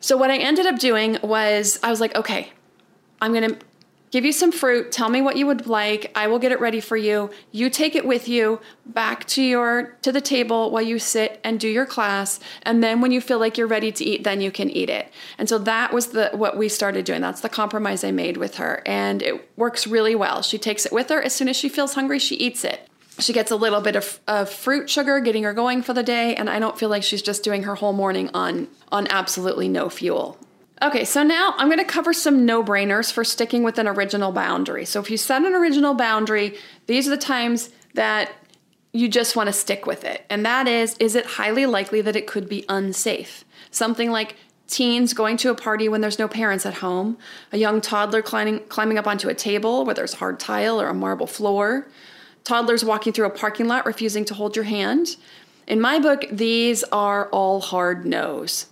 So 0.00 0.16
what 0.16 0.30
I 0.30 0.38
ended 0.38 0.66
up 0.66 0.78
doing 0.78 1.18
was 1.22 1.78
I 1.82 1.90
was 1.90 2.00
like, 2.00 2.14
okay, 2.16 2.52
I'm 3.20 3.32
going 3.32 3.50
to 3.50 3.58
give 4.10 4.24
you 4.24 4.32
some 4.32 4.50
fruit. 4.50 4.90
Tell 4.92 5.08
me 5.08 5.20
what 5.20 5.36
you 5.36 5.46
would 5.46 5.66
like. 5.66 6.10
I 6.14 6.26
will 6.26 6.38
get 6.38 6.52
it 6.52 6.60
ready 6.60 6.80
for 6.80 6.96
you. 6.96 7.30
You 7.52 7.70
take 7.70 7.94
it 7.94 8.06
with 8.06 8.28
you 8.28 8.60
back 8.86 9.26
to 9.28 9.42
your 9.42 9.96
to 10.02 10.10
the 10.10 10.20
table 10.20 10.70
while 10.70 10.82
you 10.82 10.98
sit 10.98 11.40
and 11.44 11.60
do 11.60 11.68
your 11.68 11.86
class, 11.86 12.40
and 12.62 12.82
then 12.82 13.00
when 13.00 13.12
you 13.12 13.20
feel 13.20 13.38
like 13.38 13.56
you're 13.56 13.66
ready 13.66 13.92
to 13.92 14.04
eat, 14.04 14.24
then 14.24 14.40
you 14.40 14.50
can 14.50 14.68
eat 14.70 14.90
it. 14.90 15.12
And 15.38 15.48
so 15.48 15.58
that 15.58 15.92
was 15.92 16.08
the 16.08 16.30
what 16.32 16.56
we 16.56 16.68
started 16.68 17.04
doing. 17.04 17.20
That's 17.20 17.40
the 17.40 17.48
compromise 17.48 18.02
I 18.02 18.10
made 18.10 18.36
with 18.36 18.56
her, 18.56 18.82
and 18.84 19.22
it 19.22 19.48
works 19.56 19.86
really 19.86 20.14
well. 20.14 20.42
She 20.42 20.58
takes 20.58 20.84
it 20.84 20.92
with 20.92 21.08
her 21.10 21.22
as 21.22 21.34
soon 21.34 21.48
as 21.48 21.56
she 21.56 21.68
feels 21.68 21.94
hungry, 21.94 22.18
she 22.18 22.34
eats 22.36 22.64
it 22.64 22.89
she 23.22 23.32
gets 23.32 23.50
a 23.50 23.56
little 23.56 23.80
bit 23.80 23.96
of, 23.96 24.20
of, 24.26 24.50
fruit 24.50 24.88
sugar 24.88 25.20
getting 25.20 25.42
her 25.44 25.52
going 25.52 25.82
for 25.82 25.92
the 25.94 26.02
day 26.02 26.34
and 26.34 26.48
i 26.50 26.58
don't 26.58 26.78
feel 26.78 26.88
like 26.88 27.02
she's 27.02 27.22
just 27.22 27.42
doing 27.42 27.62
her 27.62 27.74
whole 27.74 27.92
morning 27.92 28.30
on 28.34 28.68
on 28.90 29.06
absolutely 29.08 29.68
no 29.68 29.88
fuel. 29.88 30.38
Okay 30.82 31.04
so 31.04 31.22
now 31.22 31.54
i'm 31.58 31.68
going 31.68 31.78
to 31.78 31.84
cover 31.84 32.12
some 32.12 32.46
no-brainers 32.46 33.12
for 33.12 33.24
sticking 33.24 33.62
with 33.62 33.78
an 33.78 33.86
original 33.86 34.32
boundary. 34.32 34.84
So 34.84 35.00
if 35.00 35.10
you 35.10 35.16
set 35.16 35.42
an 35.42 35.54
original 35.54 35.94
boundary 35.94 36.56
these 36.86 37.06
are 37.06 37.10
the 37.10 37.16
times 37.16 37.70
that 37.94 38.32
you 38.92 39.08
just 39.08 39.36
want 39.36 39.46
to 39.46 39.52
stick 39.52 39.86
with 39.86 40.04
it 40.04 40.24
and 40.30 40.44
that 40.44 40.66
is 40.66 40.96
is 40.98 41.14
it 41.14 41.26
highly 41.26 41.66
likely 41.66 42.00
that 42.00 42.16
it 42.16 42.26
could 42.26 42.48
be 42.48 42.64
unsafe? 42.68 43.44
Something 43.70 44.10
like 44.10 44.36
teens 44.70 45.12
going 45.12 45.36
to 45.36 45.50
a 45.50 45.54
party 45.54 45.88
when 45.88 46.00
there's 46.00 46.18
no 46.18 46.28
parents 46.28 46.64
at 46.64 46.74
home 46.74 47.18
a 47.50 47.58
young 47.58 47.80
toddler 47.80 48.22
climbing 48.22 48.60
climbing 48.68 48.96
up 48.96 49.06
onto 49.06 49.28
a 49.28 49.34
table 49.34 49.84
where 49.84 49.94
there's 49.94 50.14
hard 50.14 50.38
tile 50.38 50.80
or 50.80 50.86
a 50.86 50.94
marble 50.94 51.26
floor 51.26 51.88
toddlers 52.44 52.84
walking 52.84 53.12
through 53.12 53.26
a 53.26 53.30
parking 53.30 53.68
lot 53.68 53.86
refusing 53.86 54.24
to 54.26 54.34
hold 54.34 54.56
your 54.56 54.64
hand. 54.64 55.16
In 55.66 55.80
my 55.80 55.98
book, 55.98 56.24
these 56.30 56.82
are 56.84 57.28
all 57.30 57.60
hard 57.60 58.04
no's. 58.04 58.66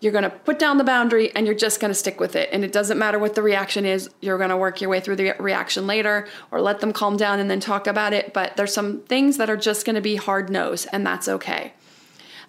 You're 0.00 0.12
going 0.12 0.24
to 0.24 0.30
put 0.30 0.58
down 0.58 0.78
the 0.78 0.84
boundary 0.84 1.34
and 1.34 1.44
you're 1.44 1.56
just 1.56 1.80
going 1.80 1.90
to 1.90 1.94
stick 1.94 2.20
with 2.20 2.36
it. 2.36 2.48
And 2.52 2.64
it 2.64 2.72
doesn't 2.72 2.98
matter 2.98 3.18
what 3.18 3.34
the 3.34 3.42
reaction 3.42 3.84
is, 3.84 4.08
you're 4.20 4.38
going 4.38 4.50
to 4.50 4.56
work 4.56 4.80
your 4.80 4.90
way 4.90 5.00
through 5.00 5.16
the 5.16 5.34
reaction 5.40 5.86
later 5.86 6.28
or 6.50 6.60
let 6.60 6.80
them 6.80 6.92
calm 6.92 7.16
down 7.16 7.40
and 7.40 7.50
then 7.50 7.58
talk 7.58 7.86
about 7.86 8.12
it. 8.12 8.32
But 8.32 8.56
there's 8.56 8.72
some 8.72 9.00
things 9.02 9.38
that 9.38 9.50
are 9.50 9.56
just 9.56 9.84
going 9.84 9.96
to 9.96 10.00
be 10.00 10.16
hard 10.16 10.50
no's, 10.50 10.86
and 10.86 11.04
that's 11.04 11.28
okay. 11.28 11.72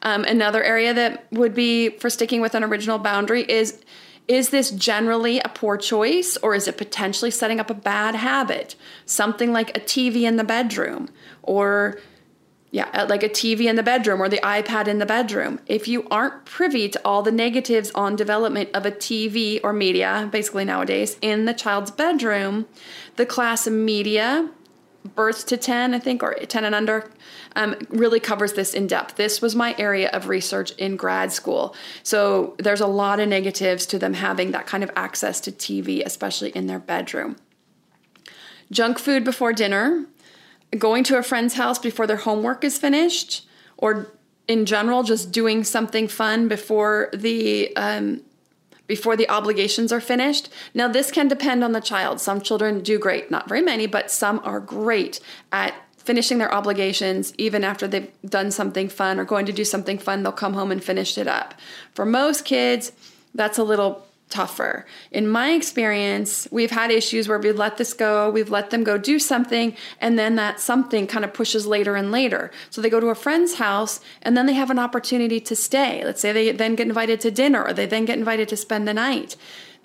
Um, 0.02 0.24
another 0.24 0.64
area 0.64 0.94
that 0.94 1.26
would 1.32 1.54
be 1.54 1.90
for 1.90 2.10
sticking 2.10 2.40
with 2.40 2.56
an 2.56 2.64
original 2.64 3.00
boundary 3.00 3.44
is 3.44 3.82
Is 4.30 4.52
this 4.52 4.70
generally 4.70 5.40
a 5.40 5.50
poor 5.50 5.76
choice 5.76 6.38
or 6.44 6.54
is 6.54 6.68
it 6.68 6.78
potentially 6.78 7.32
setting 7.32 7.60
up 7.60 7.72
a 7.72 7.74
bad 7.74 8.14
habit? 8.14 8.76
Something 9.08 9.52
like 9.52 9.76
a 9.76 9.80
TV 9.80 10.22
in 10.22 10.38
the 10.38 10.44
bedroom 10.44 11.10
or 11.42 12.00
yeah, 12.72 12.88
uh, 12.94 13.08
like 13.10 13.24
a 13.24 13.30
TV 13.30 13.62
in 13.62 13.76
the 13.76 13.82
bedroom 13.82 14.22
or 14.22 14.30
the 14.30 14.40
iPad 14.44 14.88
in 14.88 15.00
the 15.00 15.06
bedroom. 15.06 15.60
If 15.66 15.88
you 15.88 16.08
aren't 16.12 16.46
privy 16.46 16.88
to 16.90 17.02
all 17.04 17.24
the 17.24 17.32
negatives 17.32 17.90
on 17.96 18.16
development 18.16 18.70
of 18.76 18.86
a 18.86 18.92
TV 18.92 19.60
or 19.64 19.74
media, 19.74 20.30
basically 20.32 20.66
nowadays, 20.66 21.18
in 21.24 21.46
the 21.46 21.54
child's 21.56 21.90
bedroom, 21.90 22.68
the 23.16 23.26
class 23.26 23.68
media, 23.68 24.52
birth 25.04 25.46
to 25.48 25.58
10, 25.58 25.94
I 25.94 26.00
think, 26.00 26.24
or 26.24 26.34
10 26.34 26.66
and 26.66 26.76
under, 26.76 27.10
um, 27.56 27.76
really 27.90 28.20
covers 28.20 28.54
this 28.54 28.74
in 28.74 28.88
depth. 28.88 29.16
This 29.16 29.42
was 29.42 29.56
my 29.56 29.76
area 29.78 30.10
of 30.10 30.28
research 30.28 30.72
in 30.72 30.96
grad 30.96 31.32
school. 31.32 31.76
So 32.04 32.56
there's 32.60 32.82
a 32.82 32.88
lot 32.88 33.20
of 33.20 33.30
negatives 33.30 33.86
to 33.88 34.00
them 34.00 34.14
having 34.14 34.52
that 34.52 34.68
kind 34.68 34.84
of 34.84 34.92
access 34.96 35.40
to 35.42 35.52
TV, 35.52 36.04
especially 36.06 36.50
in 36.52 36.68
their 36.68 36.80
bedroom. 36.80 37.38
Junk 38.72 39.00
food 39.00 39.24
before 39.24 39.54
dinner 39.54 40.06
going 40.78 41.04
to 41.06 41.18
a 41.18 41.24
friend's 41.24 41.56
house 41.56 41.80
before 41.80 42.06
their 42.06 42.18
homework 42.18 42.64
is 42.64 42.78
finished, 42.78 43.48
or 43.78 44.12
in 44.48 44.66
general, 44.66 45.04
just 45.04 45.32
doing 45.32 45.64
something 45.64 46.08
fun 46.08 46.48
before 46.48 47.10
the 47.14 47.76
um, 47.76 48.22
before 48.90 49.16
the 49.16 49.30
obligations 49.30 49.94
are 49.94 50.02
finished. 50.02 50.50
Now, 50.74 50.88
this 50.90 51.12
can 51.12 51.28
depend 51.30 51.64
on 51.64 51.74
the 51.74 51.80
child. 51.80 52.20
Some 52.20 52.42
children 52.42 52.82
do 52.82 52.98
great, 52.98 53.30
not 53.30 53.48
very 53.48 53.62
many, 53.62 53.86
but 53.86 54.12
some 54.12 54.42
are 54.44 54.60
great 54.60 55.22
at 55.52 55.76
finishing 55.98 56.40
their 56.40 56.52
obligations 56.52 57.32
even 57.38 57.64
after 57.64 57.88
they've 57.88 58.12
done 58.26 58.50
something 58.50 58.90
fun 58.90 59.20
or 59.20 59.26
going 59.26 59.46
to 59.46 59.54
do 59.54 59.64
something 59.64 60.00
fun. 60.00 60.24
They'll 60.24 60.32
come 60.32 60.56
home 60.56 60.72
and 60.72 60.84
finish 60.84 61.20
it 61.20 61.28
up. 61.28 61.54
For 61.94 62.04
most 62.04 62.44
kids, 62.46 62.92
that's 63.36 63.60
a 63.60 63.64
little 63.64 64.08
tougher. 64.30 64.86
In 65.12 65.28
my 65.28 65.52
experience, 65.52 66.48
we've 66.52 66.72
had 66.72 66.92
issues 66.92 67.28
where 67.28 67.40
we've 67.40 67.56
let 67.56 67.78
this 67.78 67.94
go, 67.94 68.30
we've 68.30 68.50
let 68.50 68.70
them 68.70 68.84
go 68.84 68.98
do 68.98 69.20
something, 69.20 69.76
and 70.00 70.18
then 70.18 70.36
that 70.36 70.60
something 70.60 71.08
kind 71.08 71.26
of 71.26 71.34
pushes 71.34 71.66
later 71.66 71.96
and 71.96 72.12
later. 72.12 72.52
So 72.70 72.82
they 72.82 72.90
go 72.90 73.00
to 73.00 73.08
a 73.08 73.16
friend's 73.16 73.56
house 73.56 74.00
and 74.22 74.38
then 74.38 74.46
they 74.46 74.54
have 74.54 74.70
an 74.70 74.80
opportunity 74.80 75.40
to 75.42 75.56
stay. 75.56 76.04
Let's 76.06 76.22
say 76.22 76.32
they 76.32 76.52
then 76.52 76.76
get 76.76 76.88
invited 76.88 77.20
to 77.22 77.32
dinner 77.32 77.64
or 77.64 77.74
they 77.74 77.86
then 77.86 78.06
get 78.06 78.20
invited 78.20 78.48
to 78.50 78.58
spend 78.58 78.88
the 78.88 78.94
night. 78.94 79.36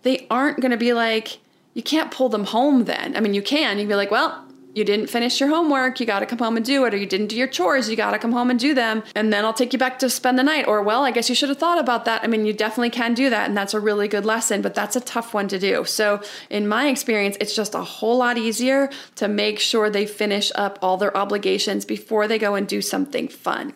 They 0.02 0.26
aren't 0.30 0.61
going 0.61 0.70
to 0.70 0.76
be 0.76 0.92
like, 0.92 1.38
you 1.72 1.83
can't 1.83 2.11
pull 2.11 2.28
them 2.28 2.44
home 2.44 2.85
then. 2.85 3.16
I 3.16 3.20
mean, 3.20 3.35
you 3.35 3.42
can. 3.42 3.78
You'd 3.78 3.88
be 3.88 3.96
like, 3.96 4.11
well, 4.11 4.43
you 4.74 4.84
didn't 4.84 5.06
finish 5.06 5.40
your 5.40 5.48
homework, 5.48 6.00
you 6.00 6.06
got 6.06 6.20
to 6.20 6.26
come 6.26 6.38
home 6.38 6.56
and 6.56 6.66
do 6.66 6.84
it, 6.84 6.92
or 6.92 6.96
you 6.96 7.06
didn't 7.06 7.28
do 7.28 7.37
your 7.37 7.46
chores, 7.46 7.88
you 7.88 7.96
got 7.96 8.10
to 8.10 8.18
come 8.18 8.32
home 8.32 8.50
and 8.50 8.58
do 8.58 8.74
them, 8.74 9.02
and 9.14 9.32
then 9.32 9.44
I'll 9.44 9.52
take 9.52 9.72
you 9.72 9.78
back 9.78 9.98
to 10.00 10.10
spend 10.10 10.38
the 10.38 10.42
night. 10.42 10.66
Or, 10.66 10.82
well, 10.82 11.04
I 11.04 11.10
guess 11.10 11.28
you 11.28 11.34
should 11.34 11.48
have 11.48 11.58
thought 11.58 11.78
about 11.78 12.04
that. 12.06 12.24
I 12.24 12.26
mean, 12.26 12.44
you 12.44 12.52
definitely 12.52 12.90
can 12.90 13.14
do 13.14 13.30
that, 13.30 13.48
and 13.48 13.56
that's 13.56 13.72
a 13.72 13.80
really 13.80 14.08
good 14.08 14.24
lesson, 14.24 14.62
but 14.62 14.74
that's 14.74 14.96
a 14.96 15.00
tough 15.00 15.32
one 15.32 15.48
to 15.48 15.58
do. 15.58 15.84
So, 15.84 16.20
in 16.50 16.66
my 16.66 16.88
experience, 16.88 17.37
it's 17.40 17.54
just 17.54 17.74
a 17.74 17.82
whole 17.82 18.18
lot 18.18 18.37
easier 18.37 18.90
to 19.16 19.28
make 19.28 19.60
sure 19.60 19.88
they 19.88 20.06
finish 20.06 20.50
up 20.54 20.78
all 20.82 20.96
their 20.96 21.16
obligations 21.16 21.84
before 21.84 22.26
they 22.26 22.38
go 22.38 22.54
and 22.54 22.66
do 22.66 22.82
something 22.82 23.28
fun. 23.28 23.74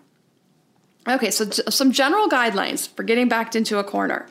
Okay, 1.08 1.30
so 1.30 1.48
some 1.48 1.92
general 1.92 2.28
guidelines 2.28 2.88
for 2.94 3.02
getting 3.02 3.28
backed 3.28 3.56
into 3.56 3.78
a 3.78 3.84
corner. 3.84 4.26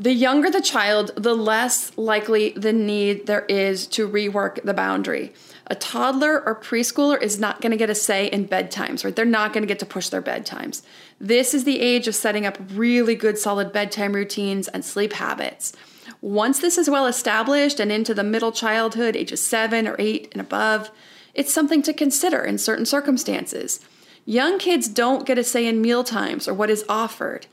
The 0.00 0.14
younger 0.14 0.50
the 0.50 0.62
child, 0.62 1.10
the 1.14 1.34
less 1.34 1.92
likely 1.98 2.52
the 2.56 2.72
need 2.72 3.26
there 3.26 3.44
is 3.50 3.86
to 3.88 4.08
rework 4.08 4.62
the 4.62 4.72
boundary. 4.72 5.34
A 5.66 5.74
toddler 5.74 6.42
or 6.46 6.58
preschooler 6.58 7.20
is 7.20 7.38
not 7.38 7.60
going 7.60 7.72
to 7.72 7.76
get 7.76 7.90
a 7.90 7.94
say 7.94 8.26
in 8.28 8.48
bedtimes, 8.48 9.04
right? 9.04 9.14
They're 9.14 9.26
not 9.26 9.52
going 9.52 9.62
to 9.62 9.68
get 9.68 9.78
to 9.80 9.84
push 9.84 10.08
their 10.08 10.22
bedtimes. 10.22 10.80
This 11.20 11.52
is 11.52 11.64
the 11.64 11.80
age 11.80 12.08
of 12.08 12.14
setting 12.14 12.46
up 12.46 12.56
really 12.72 13.14
good, 13.14 13.36
solid 13.36 13.74
bedtime 13.74 14.14
routines 14.14 14.68
and 14.68 14.86
sleep 14.86 15.12
habits. 15.12 15.74
Once 16.22 16.60
this 16.60 16.78
is 16.78 16.88
well 16.88 17.04
established 17.04 17.78
and 17.78 17.92
into 17.92 18.14
the 18.14 18.24
middle 18.24 18.52
childhood, 18.52 19.16
ages 19.16 19.46
seven 19.46 19.86
or 19.86 19.96
eight 19.98 20.28
and 20.32 20.40
above, 20.40 20.90
it's 21.34 21.52
something 21.52 21.82
to 21.82 21.92
consider 21.92 22.42
in 22.42 22.56
certain 22.56 22.86
circumstances. 22.86 23.80
Young 24.24 24.58
kids 24.58 24.88
don't 24.88 25.26
get 25.26 25.36
a 25.36 25.44
say 25.44 25.66
in 25.66 25.82
meal 25.82 26.04
times 26.04 26.48
or 26.48 26.54
what 26.54 26.70
is 26.70 26.86
offered. 26.88 27.46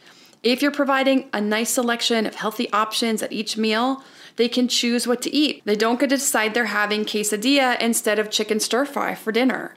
If 0.43 0.61
you're 0.61 0.71
providing 0.71 1.29
a 1.33 1.41
nice 1.41 1.71
selection 1.71 2.25
of 2.25 2.35
healthy 2.35 2.71
options 2.71 3.21
at 3.21 3.33
each 3.33 3.57
meal, 3.57 4.03
they 4.35 4.47
can 4.47 4.67
choose 4.67 5.07
what 5.07 5.21
to 5.23 5.33
eat. 5.33 5.63
They 5.65 5.75
don't 5.75 5.99
get 5.99 6.09
to 6.09 6.17
decide 6.17 6.53
they're 6.53 6.65
having 6.65 7.05
quesadilla 7.05 7.79
instead 7.79 8.19
of 8.19 8.29
chicken 8.29 8.59
stir 8.59 8.85
fry 8.85 9.15
for 9.15 9.31
dinner. 9.31 9.75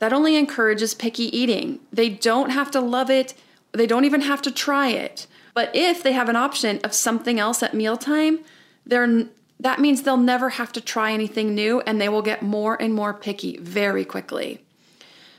That 0.00 0.12
only 0.12 0.36
encourages 0.36 0.94
picky 0.94 1.34
eating. 1.36 1.80
They 1.92 2.10
don't 2.10 2.50
have 2.50 2.70
to 2.72 2.80
love 2.80 3.10
it, 3.10 3.34
they 3.72 3.86
don't 3.86 4.04
even 4.04 4.22
have 4.22 4.42
to 4.42 4.50
try 4.50 4.88
it. 4.88 5.26
But 5.54 5.70
if 5.74 6.02
they 6.02 6.12
have 6.12 6.28
an 6.28 6.36
option 6.36 6.80
of 6.82 6.92
something 6.92 7.38
else 7.38 7.62
at 7.62 7.74
mealtime, 7.74 8.40
they're 8.84 9.26
that 9.60 9.80
means 9.80 10.02
they'll 10.02 10.16
never 10.16 10.50
have 10.50 10.72
to 10.72 10.80
try 10.80 11.12
anything 11.12 11.54
new 11.54 11.80
and 11.82 12.00
they 12.00 12.08
will 12.08 12.22
get 12.22 12.42
more 12.42 12.80
and 12.80 12.92
more 12.92 13.14
picky 13.14 13.56
very 13.58 14.04
quickly. 14.04 14.63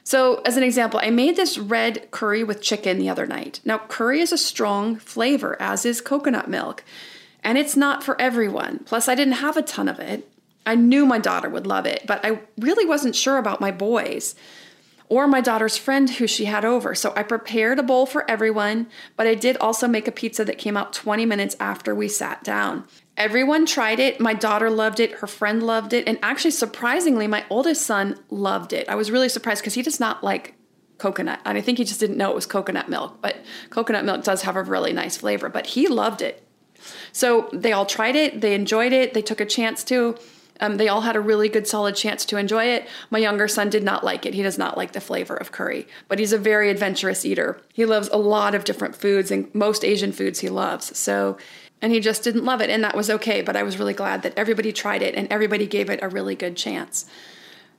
So, 0.08 0.36
as 0.46 0.56
an 0.56 0.62
example, 0.62 1.00
I 1.02 1.10
made 1.10 1.36
this 1.36 1.58
red 1.58 2.12
curry 2.12 2.44
with 2.44 2.62
chicken 2.62 3.00
the 3.00 3.10
other 3.10 3.26
night. 3.26 3.60
Now, 3.65 3.80
curry 3.80 4.22
is 4.22 4.32
a 4.32 4.38
strong 4.38 4.98
flavor, 4.98 5.60
as 5.60 5.84
is 5.84 6.00
coconut 6.00 6.48
milk, 6.48 6.84
and 7.44 7.58
it's 7.58 7.76
not 7.76 8.04
for 8.04 8.20
everyone. 8.22 8.84
Plus, 8.86 9.08
I 9.10 9.15
didn't 9.15 9.34
have 9.34 9.58
a 9.58 9.63
ton 9.63 9.89
of 9.89 10.00
it. 10.00 10.30
I 10.63 10.76
knew 10.76 11.08
my 11.08 11.18
daughter 11.18 11.50
would 11.50 11.65
love 11.65 11.88
it, 11.88 12.04
but 12.06 12.24
I 12.24 12.41
really 12.60 12.86
wasn't 12.86 13.15
sure 13.15 13.39
about 13.39 13.60
my 13.62 13.72
boys 13.72 14.36
or 15.10 15.28
my 15.28 15.41
daughter's 15.41 15.78
friend 15.78 16.08
who 16.10 16.28
she 16.28 16.46
had 16.46 16.65
over. 16.65 16.94
So 16.94 17.12
I 17.15 17.24
prepared 17.24 17.80
a 17.80 17.84
bowl 17.84 18.06
for 18.06 18.30
everyone, 18.30 18.88
but 19.18 19.26
I 19.26 19.34
did 19.34 19.58
also 19.58 19.88
make 19.88 20.08
a 20.08 20.12
pizza 20.12 20.46
that 20.46 20.60
came 20.60 20.78
out 20.78 20.94
20 20.94 21.26
minutes 21.26 21.56
after 21.60 21.96
we 21.96 22.08
sat 22.08 22.44
down. 22.44 22.86
Everyone 23.17 23.65
tried 23.65 23.99
it. 23.99 24.19
My 24.19 24.34
daughter 24.34 24.69
loved 24.69 24.99
it. 24.99 25.13
Her 25.13 25.28
friend 25.28 25.63
loved 25.63 25.93
it. 25.93 26.08
And 26.08 26.19
actually, 26.21 26.51
surprisingly, 26.51 27.28
my 27.28 27.45
oldest 27.49 27.84
son 27.84 28.19
loved 28.30 28.73
it. 28.73 28.89
I 28.89 28.95
was 28.95 29.10
really 29.10 29.30
surprised 29.30 29.62
because 29.62 29.75
he 29.75 29.82
does 29.82 29.99
not 29.99 30.23
like 30.23 30.56
coconut. 30.97 31.39
And 31.45 31.58
I 31.58 31.62
think 31.62 31.78
he 31.78 31.86
just 31.86 31.99
didn't 31.99 32.17
know 32.17 32.32
it 32.32 32.36
was 32.36 32.45
coconut 32.45 32.89
milk. 32.89 33.21
But 33.21 33.38
coconut 33.69 34.06
milk 34.06 34.23
does 34.23 34.41
have 34.41 34.58
a 34.58 34.63
really 34.63 34.91
nice 34.91 35.15
flavor. 35.15 35.47
But 35.47 35.67
he 35.67 35.88
loved 35.88 36.21
it. 36.21 36.45
So 37.13 37.49
they 37.54 37.71
all 37.71 37.86
tried 37.86 38.15
it. 38.15 38.41
They 38.41 38.54
enjoyed 38.54 38.91
it. 38.91 39.13
They 39.13 39.21
took 39.21 39.39
a 39.39 39.45
chance 39.45 39.84
to. 39.86 40.17
Um, 40.62 40.78
they 40.78 40.88
all 40.88 41.01
had 41.01 41.17
a 41.17 41.21
really 41.21 41.49
good, 41.49 41.67
solid 41.67 41.95
chance 41.95 42.23
to 42.25 42.38
enjoy 42.38 42.65
it. 42.65 42.88
My 43.10 43.17
younger 43.17 43.47
son 43.47 43.69
did 43.69 43.84
not 43.84 44.06
like 44.06 44.25
it. 44.25 44.34
He 44.34 44.41
does 44.41 44.58
not 44.58 44.78
like 44.78 44.93
the 44.93 45.01
flavor 45.01 45.36
of 45.36 45.51
curry, 45.51 45.86
but 46.08 46.17
he's 46.17 46.32
a 46.32 46.38
very 46.38 46.69
adventurous 46.69 47.25
eater. 47.25 47.60
He 47.73 47.86
loves 47.86 48.08
a 48.08 48.17
lot 48.17 48.56
of 48.56 48.63
different 48.63 48.95
foods, 48.95 49.32
and 49.32 49.54
most 49.54 49.84
Asian 49.84 50.13
foods 50.13 50.39
he 50.39 50.47
loves. 50.47 50.97
So 50.97 51.38
and 51.86 51.93
he 51.93 52.00
just 52.00 52.24
didn't 52.24 52.43
love 52.43 52.62
it, 52.62 52.71
and 52.71 52.84
that 52.84 52.98
was 52.98 53.12
okay. 53.12 53.43
But 53.43 53.56
I 53.56 53.62
was 53.62 53.78
really 53.78 53.93
glad 53.93 54.24
that 54.24 54.34
everybody 54.36 54.74
tried 54.74 55.04
it 55.04 55.13
and 55.13 55.28
everybody 55.30 55.67
gave 55.67 55.88
it 55.91 56.00
a 56.02 56.10
really 56.10 56.34
good 56.34 56.58
chance. 56.58 57.06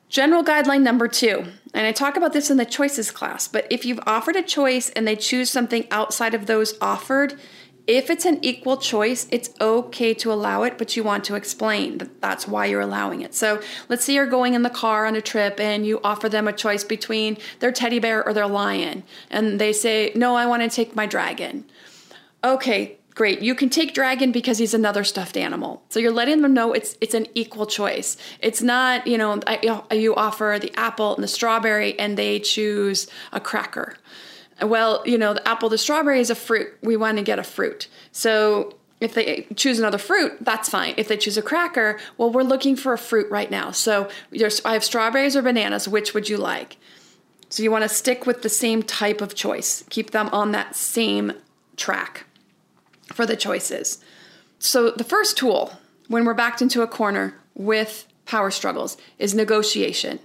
General 0.08 0.44
guideline 0.44 0.82
number 0.82 1.08
two, 1.08 1.44
and 1.74 1.88
I 1.88 1.90
talk 1.90 2.16
about 2.16 2.32
this 2.32 2.48
in 2.48 2.56
the 2.56 2.64
choices 2.64 3.10
class, 3.10 3.48
but 3.48 3.66
if 3.68 3.84
you've 3.84 3.98
offered 4.06 4.36
a 4.36 4.44
choice 4.44 4.90
and 4.90 5.08
they 5.08 5.16
choose 5.16 5.50
something 5.50 5.88
outside 5.90 6.34
of 6.34 6.46
those 6.46 6.78
offered, 6.80 7.36
if 7.88 8.08
it's 8.08 8.24
an 8.24 8.38
equal 8.42 8.76
choice, 8.76 9.26
it's 9.32 9.50
okay 9.60 10.14
to 10.14 10.32
allow 10.32 10.62
it, 10.62 10.78
but 10.78 10.96
you 10.96 11.02
want 11.02 11.24
to 11.24 11.34
explain 11.34 11.98
that 11.98 12.20
that's 12.20 12.46
why 12.46 12.66
you're 12.66 12.80
allowing 12.80 13.22
it. 13.22 13.34
So 13.34 13.60
let's 13.88 14.04
say 14.04 14.14
you're 14.14 14.26
going 14.26 14.54
in 14.54 14.62
the 14.62 14.70
car 14.70 15.06
on 15.06 15.16
a 15.16 15.20
trip 15.20 15.58
and 15.58 15.84
you 15.84 15.98
offer 16.04 16.28
them 16.28 16.46
a 16.46 16.52
choice 16.52 16.84
between 16.84 17.38
their 17.58 17.72
teddy 17.72 17.98
bear 17.98 18.24
or 18.24 18.32
their 18.32 18.46
lion, 18.46 19.02
and 19.30 19.60
they 19.60 19.72
say, 19.72 20.12
No, 20.14 20.36
I 20.36 20.46
want 20.46 20.62
to 20.62 20.68
take 20.68 20.94
my 20.94 21.06
dragon. 21.06 21.64
Okay, 22.44 22.98
Great. 23.16 23.40
You 23.40 23.54
can 23.54 23.70
take 23.70 23.94
dragon 23.94 24.30
because 24.30 24.58
he's 24.58 24.74
another 24.74 25.02
stuffed 25.02 25.38
animal. 25.38 25.82
So 25.88 25.98
you're 25.98 26.12
letting 26.12 26.42
them 26.42 26.52
know 26.52 26.74
it's 26.74 26.98
it's 27.00 27.14
an 27.14 27.26
equal 27.34 27.64
choice. 27.64 28.18
It's 28.40 28.60
not, 28.60 29.06
you 29.06 29.16
know, 29.16 29.40
you 29.90 30.14
offer 30.14 30.58
the 30.60 30.70
apple 30.78 31.14
and 31.14 31.24
the 31.24 31.28
strawberry 31.28 31.98
and 31.98 32.18
they 32.18 32.38
choose 32.38 33.08
a 33.32 33.40
cracker. 33.40 33.96
Well, 34.60 35.02
you 35.06 35.16
know, 35.16 35.32
the 35.32 35.48
apple, 35.48 35.70
the 35.70 35.78
strawberry 35.78 36.20
is 36.20 36.28
a 36.28 36.34
fruit. 36.34 36.68
We 36.82 36.98
want 36.98 37.16
to 37.16 37.24
get 37.24 37.38
a 37.38 37.42
fruit. 37.42 37.88
So 38.12 38.76
if 39.00 39.14
they 39.14 39.46
choose 39.56 39.78
another 39.78 39.98
fruit, 39.98 40.36
that's 40.42 40.68
fine. 40.68 40.92
If 40.98 41.08
they 41.08 41.16
choose 41.16 41.38
a 41.38 41.42
cracker, 41.42 41.98
well, 42.18 42.30
we're 42.30 42.42
looking 42.42 42.76
for 42.76 42.92
a 42.92 42.98
fruit 42.98 43.30
right 43.30 43.50
now. 43.50 43.70
So 43.70 44.10
I 44.62 44.74
have 44.74 44.84
strawberries 44.84 45.34
or 45.34 45.40
bananas. 45.40 45.88
Which 45.88 46.12
would 46.12 46.28
you 46.28 46.36
like? 46.36 46.76
So 47.48 47.62
you 47.62 47.70
want 47.70 47.84
to 47.84 47.88
stick 47.88 48.26
with 48.26 48.42
the 48.42 48.50
same 48.50 48.82
type 48.82 49.22
of 49.22 49.34
choice. 49.34 49.84
Keep 49.88 50.10
them 50.10 50.28
on 50.32 50.52
that 50.52 50.76
same 50.76 51.32
track 51.76 52.26
for 53.12 53.26
the 53.26 53.36
choices. 53.36 53.98
So, 54.58 54.90
the 54.90 55.04
first 55.04 55.36
tool 55.36 55.72
when 56.08 56.24
we're 56.24 56.34
backed 56.34 56.62
into 56.62 56.82
a 56.82 56.86
corner 56.86 57.34
with 57.54 58.06
power 58.24 58.50
struggles 58.50 58.96
is 59.18 59.34
negotiation. 59.34 60.18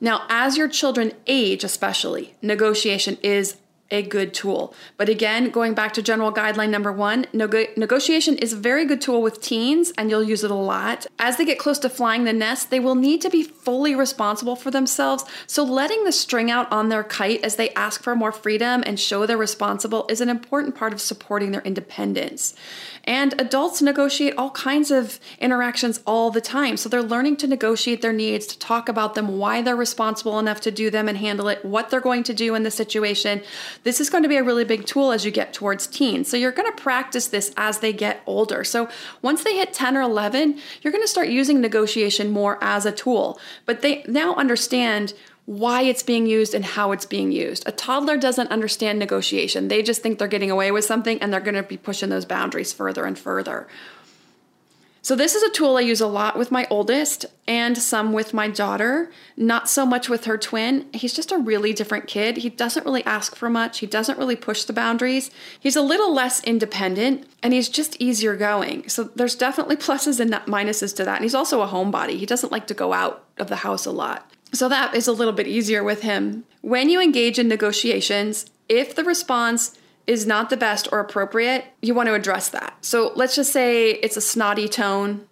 Now, 0.00 0.24
as 0.28 0.56
your 0.56 0.68
children 0.68 1.12
age, 1.26 1.62
especially, 1.62 2.34
negotiation 2.40 3.18
is 3.22 3.56
a 3.90 4.02
good 4.02 4.32
tool. 4.32 4.74
But 4.96 5.08
again, 5.08 5.50
going 5.50 5.74
back 5.74 5.92
to 5.94 6.02
general 6.02 6.32
guideline 6.32 6.70
number 6.70 6.92
one, 6.92 7.26
negotiation 7.32 8.38
is 8.38 8.52
a 8.52 8.56
very 8.56 8.84
good 8.84 9.00
tool 9.00 9.20
with 9.20 9.40
teens, 9.40 9.92
and 9.98 10.10
you'll 10.10 10.22
use 10.22 10.44
it 10.44 10.50
a 10.50 10.54
lot. 10.54 11.06
As 11.18 11.36
they 11.36 11.44
get 11.44 11.58
close 11.58 11.78
to 11.80 11.88
flying 11.88 12.24
the 12.24 12.32
nest, 12.32 12.70
they 12.70 12.80
will 12.80 12.94
need 12.94 13.20
to 13.22 13.30
be 13.30 13.42
fully 13.42 13.94
responsible 13.94 14.56
for 14.56 14.70
themselves. 14.70 15.24
So, 15.46 15.64
letting 15.64 16.04
the 16.04 16.12
string 16.12 16.50
out 16.50 16.70
on 16.70 16.88
their 16.88 17.02
kite 17.02 17.42
as 17.44 17.56
they 17.56 17.70
ask 17.70 18.02
for 18.02 18.14
more 18.14 18.32
freedom 18.32 18.82
and 18.86 18.98
show 18.98 19.26
they're 19.26 19.36
responsible 19.36 20.06
is 20.08 20.20
an 20.20 20.28
important 20.28 20.74
part 20.74 20.92
of 20.92 21.00
supporting 21.00 21.50
their 21.50 21.62
independence. 21.62 22.54
And 23.04 23.38
adults 23.40 23.82
negotiate 23.82 24.34
all 24.36 24.50
kinds 24.50 24.90
of 24.90 25.18
interactions 25.38 26.00
all 26.06 26.30
the 26.30 26.40
time. 26.40 26.76
So, 26.76 26.88
they're 26.88 27.02
learning 27.02 27.36
to 27.38 27.46
negotiate 27.46 28.02
their 28.02 28.12
needs, 28.12 28.46
to 28.46 28.58
talk 28.58 28.88
about 28.88 29.14
them, 29.14 29.38
why 29.38 29.62
they're 29.62 29.76
responsible 29.76 30.38
enough 30.38 30.60
to 30.62 30.70
do 30.70 30.90
them 30.90 31.08
and 31.08 31.18
handle 31.18 31.48
it, 31.48 31.64
what 31.64 31.90
they're 31.90 32.00
going 32.00 32.22
to 32.24 32.34
do 32.34 32.54
in 32.54 32.62
the 32.62 32.70
situation. 32.70 33.42
This 33.82 34.00
is 34.00 34.10
going 34.10 34.22
to 34.22 34.28
be 34.28 34.36
a 34.36 34.42
really 34.42 34.64
big 34.64 34.86
tool 34.86 35.12
as 35.12 35.24
you 35.24 35.30
get 35.30 35.52
towards 35.52 35.86
teens. 35.86 36.28
So 36.28 36.36
you're 36.36 36.52
going 36.52 36.70
to 36.70 36.82
practice 36.82 37.28
this 37.28 37.52
as 37.56 37.78
they 37.78 37.92
get 37.92 38.22
older. 38.26 38.64
So 38.64 38.88
once 39.22 39.42
they 39.42 39.56
hit 39.56 39.72
10 39.72 39.96
or 39.96 40.02
11, 40.02 40.58
you're 40.82 40.92
going 40.92 41.04
to 41.04 41.08
start 41.08 41.28
using 41.28 41.60
negotiation 41.60 42.30
more 42.30 42.58
as 42.60 42.84
a 42.84 42.92
tool. 42.92 43.38
But 43.66 43.82
they 43.82 44.04
now 44.06 44.34
understand 44.34 45.14
why 45.46 45.82
it's 45.82 46.02
being 46.02 46.26
used 46.26 46.54
and 46.54 46.64
how 46.64 46.92
it's 46.92 47.06
being 47.06 47.32
used. 47.32 47.66
A 47.66 47.72
toddler 47.72 48.16
doesn't 48.16 48.52
understand 48.52 48.98
negotiation. 48.98 49.68
They 49.68 49.82
just 49.82 50.02
think 50.02 50.18
they're 50.18 50.28
getting 50.28 50.50
away 50.50 50.70
with 50.70 50.84
something 50.84 51.20
and 51.20 51.32
they're 51.32 51.40
going 51.40 51.56
to 51.56 51.62
be 51.62 51.76
pushing 51.76 52.08
those 52.08 52.24
boundaries 52.24 52.72
further 52.72 53.04
and 53.04 53.18
further. 53.18 53.66
So, 55.02 55.16
this 55.16 55.34
is 55.34 55.42
a 55.42 55.50
tool 55.50 55.78
I 55.78 55.80
use 55.80 56.02
a 56.02 56.06
lot 56.06 56.36
with 56.36 56.50
my 56.50 56.66
oldest 56.68 57.24
and 57.46 57.76
some 57.78 58.12
with 58.12 58.34
my 58.34 58.48
daughter, 58.48 59.10
not 59.34 59.68
so 59.68 59.86
much 59.86 60.10
with 60.10 60.26
her 60.26 60.36
twin. 60.36 60.86
He's 60.92 61.14
just 61.14 61.32
a 61.32 61.38
really 61.38 61.72
different 61.72 62.06
kid. 62.06 62.38
He 62.38 62.50
doesn't 62.50 62.84
really 62.84 63.04
ask 63.04 63.34
for 63.34 63.48
much, 63.48 63.78
he 63.78 63.86
doesn't 63.86 64.18
really 64.18 64.36
push 64.36 64.64
the 64.64 64.74
boundaries. 64.74 65.30
He's 65.58 65.76
a 65.76 65.82
little 65.82 66.12
less 66.12 66.44
independent 66.44 67.26
and 67.42 67.54
he's 67.54 67.70
just 67.70 67.96
easier 67.98 68.36
going. 68.36 68.88
So, 68.88 69.04
there's 69.04 69.34
definitely 69.34 69.76
pluses 69.86 70.20
and 70.20 70.32
minuses 70.32 70.94
to 70.96 71.04
that. 71.06 71.16
And 71.16 71.24
he's 71.24 71.34
also 71.34 71.62
a 71.62 71.68
homebody, 71.68 72.18
he 72.18 72.26
doesn't 72.26 72.52
like 72.52 72.66
to 72.66 72.74
go 72.74 72.92
out 72.92 73.24
of 73.38 73.48
the 73.48 73.56
house 73.56 73.86
a 73.86 73.92
lot. 73.92 74.30
So, 74.52 74.68
that 74.68 74.94
is 74.94 75.06
a 75.06 75.12
little 75.12 75.32
bit 75.32 75.46
easier 75.46 75.82
with 75.82 76.02
him. 76.02 76.44
When 76.60 76.90
you 76.90 77.00
engage 77.00 77.38
in 77.38 77.48
negotiations, 77.48 78.44
if 78.68 78.94
the 78.94 79.04
response 79.04 79.78
is 80.10 80.26
not 80.26 80.50
the 80.50 80.56
best 80.56 80.88
or 80.90 80.98
appropriate, 80.98 81.66
you 81.80 81.94
want 81.94 82.08
to 82.08 82.14
address 82.14 82.48
that. 82.48 82.76
So 82.80 83.12
let's 83.14 83.36
just 83.36 83.52
say 83.52 83.92
it's 83.92 84.16
a 84.16 84.20
snotty 84.20 84.68
tone 84.68 85.24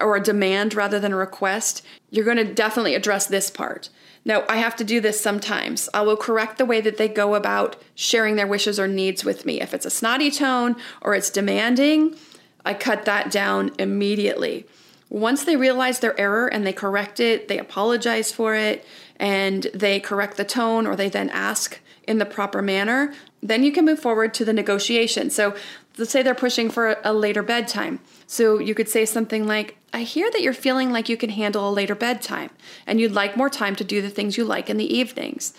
or 0.00 0.16
a 0.16 0.22
demand 0.22 0.74
rather 0.74 0.98
than 0.98 1.12
a 1.12 1.16
request. 1.16 1.80
You're 2.10 2.24
going 2.24 2.36
to 2.36 2.52
definitely 2.52 2.96
address 2.96 3.28
this 3.28 3.50
part. 3.50 3.88
Now, 4.24 4.42
I 4.48 4.56
have 4.56 4.74
to 4.76 4.84
do 4.84 5.00
this 5.00 5.20
sometimes. 5.20 5.88
I 5.94 6.00
will 6.02 6.16
correct 6.16 6.58
the 6.58 6.64
way 6.64 6.80
that 6.80 6.96
they 6.96 7.06
go 7.06 7.36
about 7.36 7.76
sharing 7.94 8.34
their 8.34 8.48
wishes 8.48 8.80
or 8.80 8.88
needs 8.88 9.24
with 9.24 9.46
me. 9.46 9.60
If 9.60 9.72
it's 9.72 9.86
a 9.86 9.90
snotty 9.90 10.32
tone 10.32 10.74
or 11.00 11.14
it's 11.14 11.30
demanding, 11.30 12.16
I 12.64 12.74
cut 12.74 13.04
that 13.04 13.30
down 13.30 13.70
immediately. 13.78 14.66
Once 15.08 15.44
they 15.44 15.54
realize 15.54 16.00
their 16.00 16.18
error 16.18 16.48
and 16.48 16.66
they 16.66 16.72
correct 16.72 17.20
it, 17.20 17.46
they 17.46 17.58
apologize 17.58 18.32
for 18.32 18.56
it, 18.56 18.84
and 19.20 19.68
they 19.72 20.00
correct 20.00 20.36
the 20.36 20.44
tone 20.44 20.84
or 20.84 20.96
they 20.96 21.08
then 21.08 21.30
ask 21.30 21.80
in 22.06 22.18
the 22.18 22.26
proper 22.26 22.62
manner, 22.62 23.12
then 23.42 23.62
you 23.62 23.72
can 23.72 23.84
move 23.84 23.98
forward 23.98 24.32
to 24.34 24.44
the 24.44 24.52
negotiation. 24.52 25.30
So 25.30 25.54
let's 25.98 26.10
say 26.10 26.22
they're 26.22 26.34
pushing 26.34 26.70
for 26.70 26.96
a 27.02 27.12
later 27.12 27.42
bedtime. 27.42 28.00
So 28.26 28.58
you 28.58 28.74
could 28.74 28.88
say 28.88 29.04
something 29.04 29.46
like, 29.46 29.76
I 29.92 30.02
hear 30.02 30.30
that 30.30 30.42
you're 30.42 30.52
feeling 30.52 30.92
like 30.92 31.08
you 31.08 31.16
can 31.16 31.30
handle 31.30 31.68
a 31.68 31.72
later 31.72 31.94
bedtime 31.94 32.50
and 32.86 33.00
you'd 33.00 33.12
like 33.12 33.36
more 33.36 33.50
time 33.50 33.76
to 33.76 33.84
do 33.84 34.02
the 34.02 34.10
things 34.10 34.36
you 34.36 34.44
like 34.44 34.68
in 34.68 34.76
the 34.76 34.96
evenings. 34.96 35.54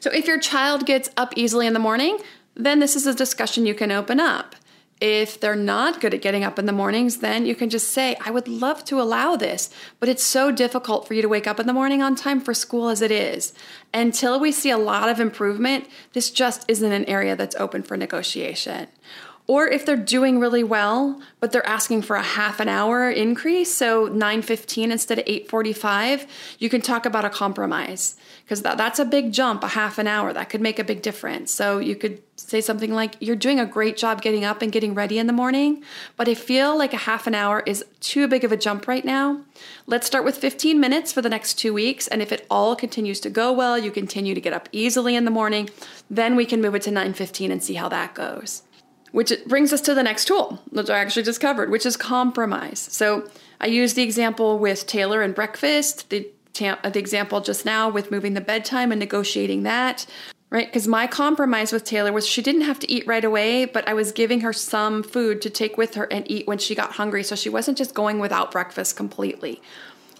So 0.00 0.10
if 0.10 0.26
your 0.26 0.40
child 0.40 0.86
gets 0.86 1.10
up 1.16 1.34
easily 1.36 1.66
in 1.66 1.74
the 1.74 1.78
morning, 1.78 2.18
then 2.54 2.80
this 2.80 2.96
is 2.96 3.06
a 3.06 3.14
discussion 3.14 3.66
you 3.66 3.74
can 3.74 3.92
open 3.92 4.18
up. 4.18 4.56
If 5.00 5.40
they're 5.40 5.56
not 5.56 6.00
good 6.00 6.12
at 6.12 6.20
getting 6.20 6.44
up 6.44 6.58
in 6.58 6.66
the 6.66 6.72
mornings, 6.72 7.18
then 7.18 7.46
you 7.46 7.54
can 7.54 7.70
just 7.70 7.92
say, 7.92 8.16
I 8.24 8.30
would 8.30 8.48
love 8.48 8.84
to 8.84 9.00
allow 9.00 9.34
this, 9.34 9.70
but 9.98 10.10
it's 10.10 10.22
so 10.22 10.50
difficult 10.50 11.08
for 11.08 11.14
you 11.14 11.22
to 11.22 11.28
wake 11.28 11.46
up 11.46 11.58
in 11.58 11.66
the 11.66 11.72
morning 11.72 12.02
on 12.02 12.14
time 12.14 12.40
for 12.40 12.52
school 12.52 12.90
as 12.90 13.00
it 13.00 13.10
is. 13.10 13.54
Until 13.94 14.38
we 14.38 14.52
see 14.52 14.70
a 14.70 14.76
lot 14.76 15.08
of 15.08 15.18
improvement, 15.18 15.88
this 16.12 16.30
just 16.30 16.66
isn't 16.68 16.92
an 16.92 17.06
area 17.06 17.34
that's 17.34 17.56
open 17.56 17.82
for 17.82 17.96
negotiation. 17.96 18.88
Or 19.50 19.66
if 19.66 19.84
they're 19.84 19.96
doing 19.96 20.38
really 20.38 20.62
well, 20.62 21.20
but 21.40 21.50
they're 21.50 21.66
asking 21.66 22.02
for 22.02 22.14
a 22.14 22.22
half 22.22 22.60
an 22.60 22.68
hour 22.68 23.10
increase, 23.10 23.74
so 23.74 24.06
9:15 24.06 24.92
instead 24.92 25.18
of 25.18 25.24
8:45, 25.26 26.24
you 26.60 26.68
can 26.68 26.80
talk 26.80 27.04
about 27.04 27.24
a 27.24 27.30
compromise 27.30 28.14
because 28.44 28.62
that, 28.62 28.78
that's 28.78 29.00
a 29.00 29.04
big 29.04 29.32
jump, 29.32 29.64
a 29.64 29.74
half 29.80 29.98
an 29.98 30.06
hour. 30.06 30.32
That 30.32 30.50
could 30.50 30.60
make 30.60 30.78
a 30.78 30.84
big 30.84 31.02
difference. 31.02 31.50
So 31.50 31.80
you 31.80 31.96
could 31.96 32.22
say 32.36 32.60
something 32.60 32.94
like, 32.94 33.16
You're 33.18 33.34
doing 33.34 33.58
a 33.58 33.66
great 33.66 33.96
job 33.96 34.22
getting 34.22 34.44
up 34.44 34.62
and 34.62 34.70
getting 34.70 34.94
ready 34.94 35.18
in 35.18 35.26
the 35.26 35.32
morning, 35.32 35.82
but 36.16 36.28
I 36.28 36.34
feel 36.34 36.78
like 36.78 36.94
a 36.94 37.08
half 37.08 37.26
an 37.26 37.34
hour 37.34 37.64
is 37.66 37.84
too 37.98 38.28
big 38.28 38.44
of 38.44 38.52
a 38.52 38.56
jump 38.56 38.86
right 38.86 39.04
now. 39.04 39.40
Let's 39.84 40.06
start 40.06 40.24
with 40.24 40.36
15 40.36 40.78
minutes 40.78 41.12
for 41.12 41.22
the 41.22 41.28
next 41.28 41.54
two 41.54 41.74
weeks. 41.74 42.06
And 42.06 42.22
if 42.22 42.30
it 42.30 42.46
all 42.48 42.76
continues 42.76 43.18
to 43.22 43.30
go 43.30 43.50
well, 43.50 43.76
you 43.76 43.90
continue 43.90 44.36
to 44.36 44.40
get 44.40 44.52
up 44.52 44.68
easily 44.70 45.16
in 45.16 45.24
the 45.24 45.32
morning, 45.32 45.70
then 46.08 46.36
we 46.36 46.46
can 46.46 46.62
move 46.62 46.76
it 46.76 46.82
to 46.82 46.92
9:15 46.92 47.50
and 47.50 47.64
see 47.64 47.74
how 47.74 47.88
that 47.88 48.14
goes 48.14 48.62
which 49.12 49.32
brings 49.46 49.72
us 49.72 49.80
to 49.82 49.94
the 49.94 50.02
next 50.02 50.26
tool 50.26 50.62
which 50.70 50.90
I 50.90 50.98
actually 50.98 51.24
just 51.24 51.40
covered, 51.40 51.70
which 51.70 51.86
is 51.86 51.96
compromise. 51.96 52.78
So 52.78 53.28
I 53.60 53.66
used 53.66 53.96
the 53.96 54.02
example 54.02 54.58
with 54.58 54.86
Taylor 54.86 55.22
and 55.22 55.34
breakfast, 55.34 56.10
the, 56.10 56.28
uh, 56.60 56.88
the 56.88 56.98
example 56.98 57.40
just 57.40 57.64
now 57.64 57.88
with 57.88 58.10
moving 58.10 58.34
the 58.34 58.40
bedtime 58.40 58.92
and 58.92 58.98
negotiating 58.98 59.64
that, 59.64 60.06
right? 60.50 60.66
Because 60.66 60.88
my 60.88 61.06
compromise 61.06 61.72
with 61.72 61.84
Taylor 61.84 62.12
was 62.12 62.26
she 62.26 62.42
didn't 62.42 62.62
have 62.62 62.78
to 62.80 62.90
eat 62.90 63.06
right 63.06 63.24
away, 63.24 63.64
but 63.64 63.86
I 63.86 63.94
was 63.94 64.12
giving 64.12 64.40
her 64.40 64.52
some 64.52 65.02
food 65.02 65.42
to 65.42 65.50
take 65.50 65.76
with 65.76 65.94
her 65.94 66.04
and 66.04 66.28
eat 66.30 66.46
when 66.46 66.58
she 66.58 66.74
got 66.74 66.92
hungry. 66.92 67.22
So 67.22 67.36
she 67.36 67.48
wasn't 67.48 67.78
just 67.78 67.94
going 67.94 68.18
without 68.18 68.50
breakfast 68.50 68.96
completely. 68.96 69.60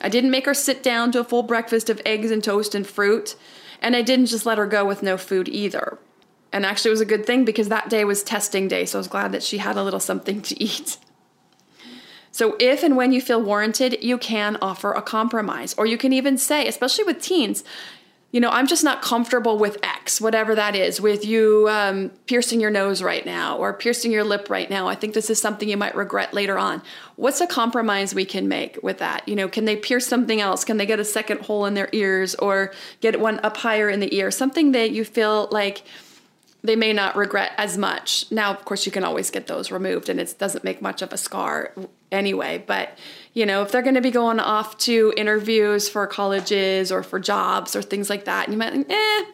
I 0.00 0.08
didn't 0.08 0.30
make 0.30 0.46
her 0.46 0.54
sit 0.54 0.82
down 0.82 1.12
to 1.12 1.20
a 1.20 1.24
full 1.24 1.42
breakfast 1.42 1.90
of 1.90 2.00
eggs 2.06 2.30
and 2.30 2.42
toast 2.42 2.74
and 2.74 2.86
fruit. 2.86 3.36
And 3.82 3.96
I 3.96 4.02
didn't 4.02 4.26
just 4.26 4.46
let 4.46 4.58
her 4.58 4.66
go 4.66 4.84
with 4.84 5.02
no 5.02 5.16
food 5.16 5.48
either. 5.48 5.98
And 6.52 6.66
actually, 6.66 6.90
it 6.90 6.92
was 6.92 7.00
a 7.00 7.06
good 7.06 7.26
thing 7.26 7.44
because 7.44 7.68
that 7.68 7.88
day 7.88 8.04
was 8.04 8.22
testing 8.22 8.68
day, 8.68 8.84
so 8.84 8.98
I 8.98 9.00
was 9.00 9.08
glad 9.08 9.32
that 9.32 9.42
she 9.42 9.58
had 9.58 9.76
a 9.76 9.84
little 9.84 10.00
something 10.00 10.42
to 10.42 10.62
eat. 10.62 10.98
So, 12.32 12.56
if 12.60 12.82
and 12.82 12.96
when 12.96 13.12
you 13.12 13.20
feel 13.20 13.42
warranted, 13.42 14.02
you 14.02 14.18
can 14.18 14.56
offer 14.62 14.92
a 14.92 15.02
compromise. 15.02 15.74
Or 15.74 15.86
you 15.86 15.98
can 15.98 16.12
even 16.12 16.38
say, 16.38 16.66
especially 16.66 17.04
with 17.04 17.20
teens, 17.20 17.64
you 18.32 18.40
know, 18.40 18.50
I'm 18.50 18.68
just 18.68 18.84
not 18.84 19.02
comfortable 19.02 19.58
with 19.58 19.76
X, 19.82 20.20
whatever 20.20 20.54
that 20.54 20.76
is, 20.76 21.00
with 21.00 21.24
you 21.24 21.66
um, 21.68 22.10
piercing 22.26 22.60
your 22.60 22.70
nose 22.70 23.02
right 23.02 23.26
now 23.26 23.56
or 23.56 23.72
piercing 23.72 24.12
your 24.12 24.22
lip 24.22 24.48
right 24.48 24.70
now. 24.70 24.86
I 24.86 24.94
think 24.94 25.14
this 25.14 25.30
is 25.30 25.40
something 25.40 25.68
you 25.68 25.76
might 25.76 25.96
regret 25.96 26.32
later 26.32 26.56
on. 26.56 26.80
What's 27.16 27.40
a 27.40 27.46
compromise 27.46 28.14
we 28.14 28.24
can 28.24 28.46
make 28.46 28.78
with 28.84 28.98
that? 28.98 29.28
You 29.28 29.34
know, 29.34 29.48
can 29.48 29.64
they 29.64 29.74
pierce 29.74 30.06
something 30.06 30.40
else? 30.40 30.64
Can 30.64 30.76
they 30.76 30.86
get 30.86 31.00
a 31.00 31.04
second 31.04 31.40
hole 31.40 31.66
in 31.66 31.74
their 31.74 31.88
ears 31.90 32.36
or 32.36 32.72
get 33.00 33.18
one 33.18 33.40
up 33.40 33.56
higher 33.56 33.90
in 33.90 33.98
the 33.98 34.14
ear? 34.14 34.30
Something 34.30 34.72
that 34.72 34.92
you 34.92 35.04
feel 35.04 35.48
like, 35.50 35.82
they 36.62 36.76
may 36.76 36.92
not 36.92 37.16
regret 37.16 37.52
as 37.56 37.78
much. 37.78 38.30
Now, 38.30 38.50
of 38.50 38.64
course, 38.64 38.84
you 38.84 38.92
can 38.92 39.04
always 39.04 39.30
get 39.30 39.46
those 39.46 39.70
removed 39.70 40.08
and 40.08 40.20
it 40.20 40.34
doesn't 40.38 40.64
make 40.64 40.82
much 40.82 41.02
of 41.02 41.12
a 41.12 41.16
scar 41.16 41.72
anyway. 42.12 42.62
But, 42.66 42.98
you 43.32 43.46
know, 43.46 43.62
if 43.62 43.72
they're 43.72 43.82
going 43.82 43.94
to 43.94 44.00
be 44.00 44.10
going 44.10 44.40
off 44.40 44.76
to 44.78 45.12
interviews 45.16 45.88
for 45.88 46.06
colleges 46.06 46.92
or 46.92 47.02
for 47.02 47.18
jobs 47.18 47.74
or 47.74 47.82
things 47.82 48.10
like 48.10 48.26
that, 48.26 48.48
you 48.48 48.58
might 48.58 48.72
think, 48.72 48.90
eh, 48.90 49.24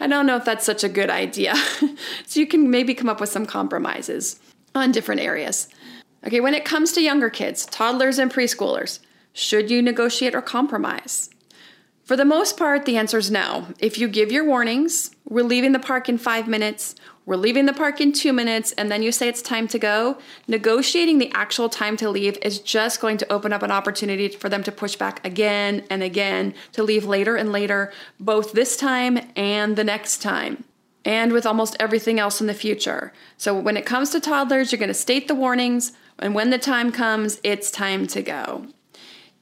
I 0.00 0.06
don't 0.08 0.26
know 0.26 0.36
if 0.36 0.44
that's 0.44 0.66
such 0.66 0.82
a 0.82 0.88
good 0.88 1.10
idea. 1.10 1.54
so 2.26 2.40
you 2.40 2.46
can 2.46 2.70
maybe 2.70 2.94
come 2.94 3.08
up 3.08 3.20
with 3.20 3.30
some 3.30 3.46
compromises 3.46 4.40
on 4.74 4.90
different 4.90 5.20
areas. 5.20 5.68
Okay, 6.26 6.40
when 6.40 6.54
it 6.54 6.64
comes 6.64 6.92
to 6.92 7.02
younger 7.02 7.30
kids, 7.30 7.66
toddlers 7.66 8.18
and 8.18 8.32
preschoolers, 8.32 8.98
should 9.32 9.70
you 9.70 9.82
negotiate 9.82 10.34
or 10.34 10.42
compromise? 10.42 11.30
For 12.04 12.16
the 12.16 12.24
most 12.26 12.58
part, 12.58 12.84
the 12.84 12.98
answer 12.98 13.16
is 13.16 13.30
no. 13.30 13.68
If 13.78 13.96
you 13.96 14.08
give 14.08 14.30
your 14.30 14.44
warnings, 14.44 15.10
we're 15.26 15.42
leaving 15.42 15.72
the 15.72 15.78
park 15.78 16.06
in 16.10 16.18
five 16.18 16.46
minutes, 16.46 16.94
we're 17.24 17.36
leaving 17.36 17.64
the 17.64 17.72
park 17.72 17.98
in 17.98 18.12
two 18.12 18.34
minutes, 18.34 18.72
and 18.72 18.90
then 18.90 19.02
you 19.02 19.10
say 19.10 19.26
it's 19.26 19.40
time 19.40 19.66
to 19.68 19.78
go, 19.78 20.18
negotiating 20.46 21.16
the 21.16 21.32
actual 21.32 21.70
time 21.70 21.96
to 21.96 22.10
leave 22.10 22.36
is 22.42 22.58
just 22.58 23.00
going 23.00 23.16
to 23.16 23.32
open 23.32 23.54
up 23.54 23.62
an 23.62 23.70
opportunity 23.70 24.28
for 24.28 24.50
them 24.50 24.62
to 24.64 24.70
push 24.70 24.96
back 24.96 25.26
again 25.26 25.82
and 25.88 26.02
again 26.02 26.52
to 26.72 26.82
leave 26.82 27.06
later 27.06 27.36
and 27.36 27.52
later, 27.52 27.90
both 28.20 28.52
this 28.52 28.76
time 28.76 29.18
and 29.34 29.76
the 29.76 29.84
next 29.84 30.18
time. 30.18 30.64
And 31.06 31.32
with 31.32 31.46
almost 31.46 31.74
everything 31.80 32.20
else 32.20 32.38
in 32.42 32.46
the 32.46 32.54
future. 32.54 33.14
So, 33.38 33.58
when 33.58 33.78
it 33.78 33.86
comes 33.86 34.10
to 34.10 34.20
toddlers, 34.20 34.72
you're 34.72 34.78
going 34.78 34.88
to 34.88 34.94
state 34.94 35.26
the 35.26 35.34
warnings, 35.34 35.92
and 36.18 36.34
when 36.34 36.50
the 36.50 36.58
time 36.58 36.92
comes, 36.92 37.40
it's 37.42 37.70
time 37.70 38.06
to 38.08 38.22
go. 38.22 38.66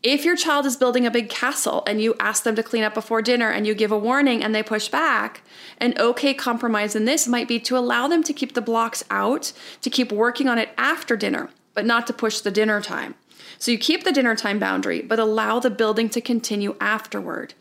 If 0.03 0.25
your 0.25 0.35
child 0.35 0.67
is 0.67 0.77
building 0.77 1.07
a 1.07 1.13
big 1.13 1.29
castle 1.29 1.85
and 1.87 2.01
you 2.01 2.17
ask 2.19 2.43
them 2.43 2.57
to 2.57 2.63
clean 2.65 2.83
up 2.83 2.93
before 2.93 3.23
dinner 3.23 3.51
and 3.51 3.69
you 3.69 3.73
give 3.73 3.93
a 3.93 3.99
warning 3.99 4.43
and 4.43 4.53
they 4.53 4.63
push 4.63 4.89
back, 4.89 5.43
an 5.79 5.95
okay 5.97 6.35
compromise 6.35 6.97
in 6.97 7.05
this 7.05 7.29
might 7.29 7.47
be 7.47 7.61
to 7.61 7.79
allow 7.79 8.09
them 8.09 8.25
to 8.25 8.33
keep 8.33 8.55
the 8.55 8.61
blocks 8.61 9.05
out, 9.11 9.53
to 9.81 9.91
keep 9.91 10.11
working 10.11 10.49
on 10.49 10.59
it 10.59 10.71
after 10.77 11.17
dinner, 11.17 11.51
but 11.73 11.87
not 11.87 12.09
to 12.09 12.13
push 12.13 12.41
the 12.41 12.51
dinner 12.51 12.81
time. 12.81 13.15
So 13.61 13.71
you 13.71 13.79
keep 13.79 14.03
the 14.03 14.11
dinner 14.11 14.35
time 14.35 14.59
boundary, 14.59 15.03
but 15.03 15.21
allow 15.21 15.61
the 15.61 15.71
building 15.71 16.09
to 16.11 16.21
continue 16.21 16.75
afterward. 16.81 17.55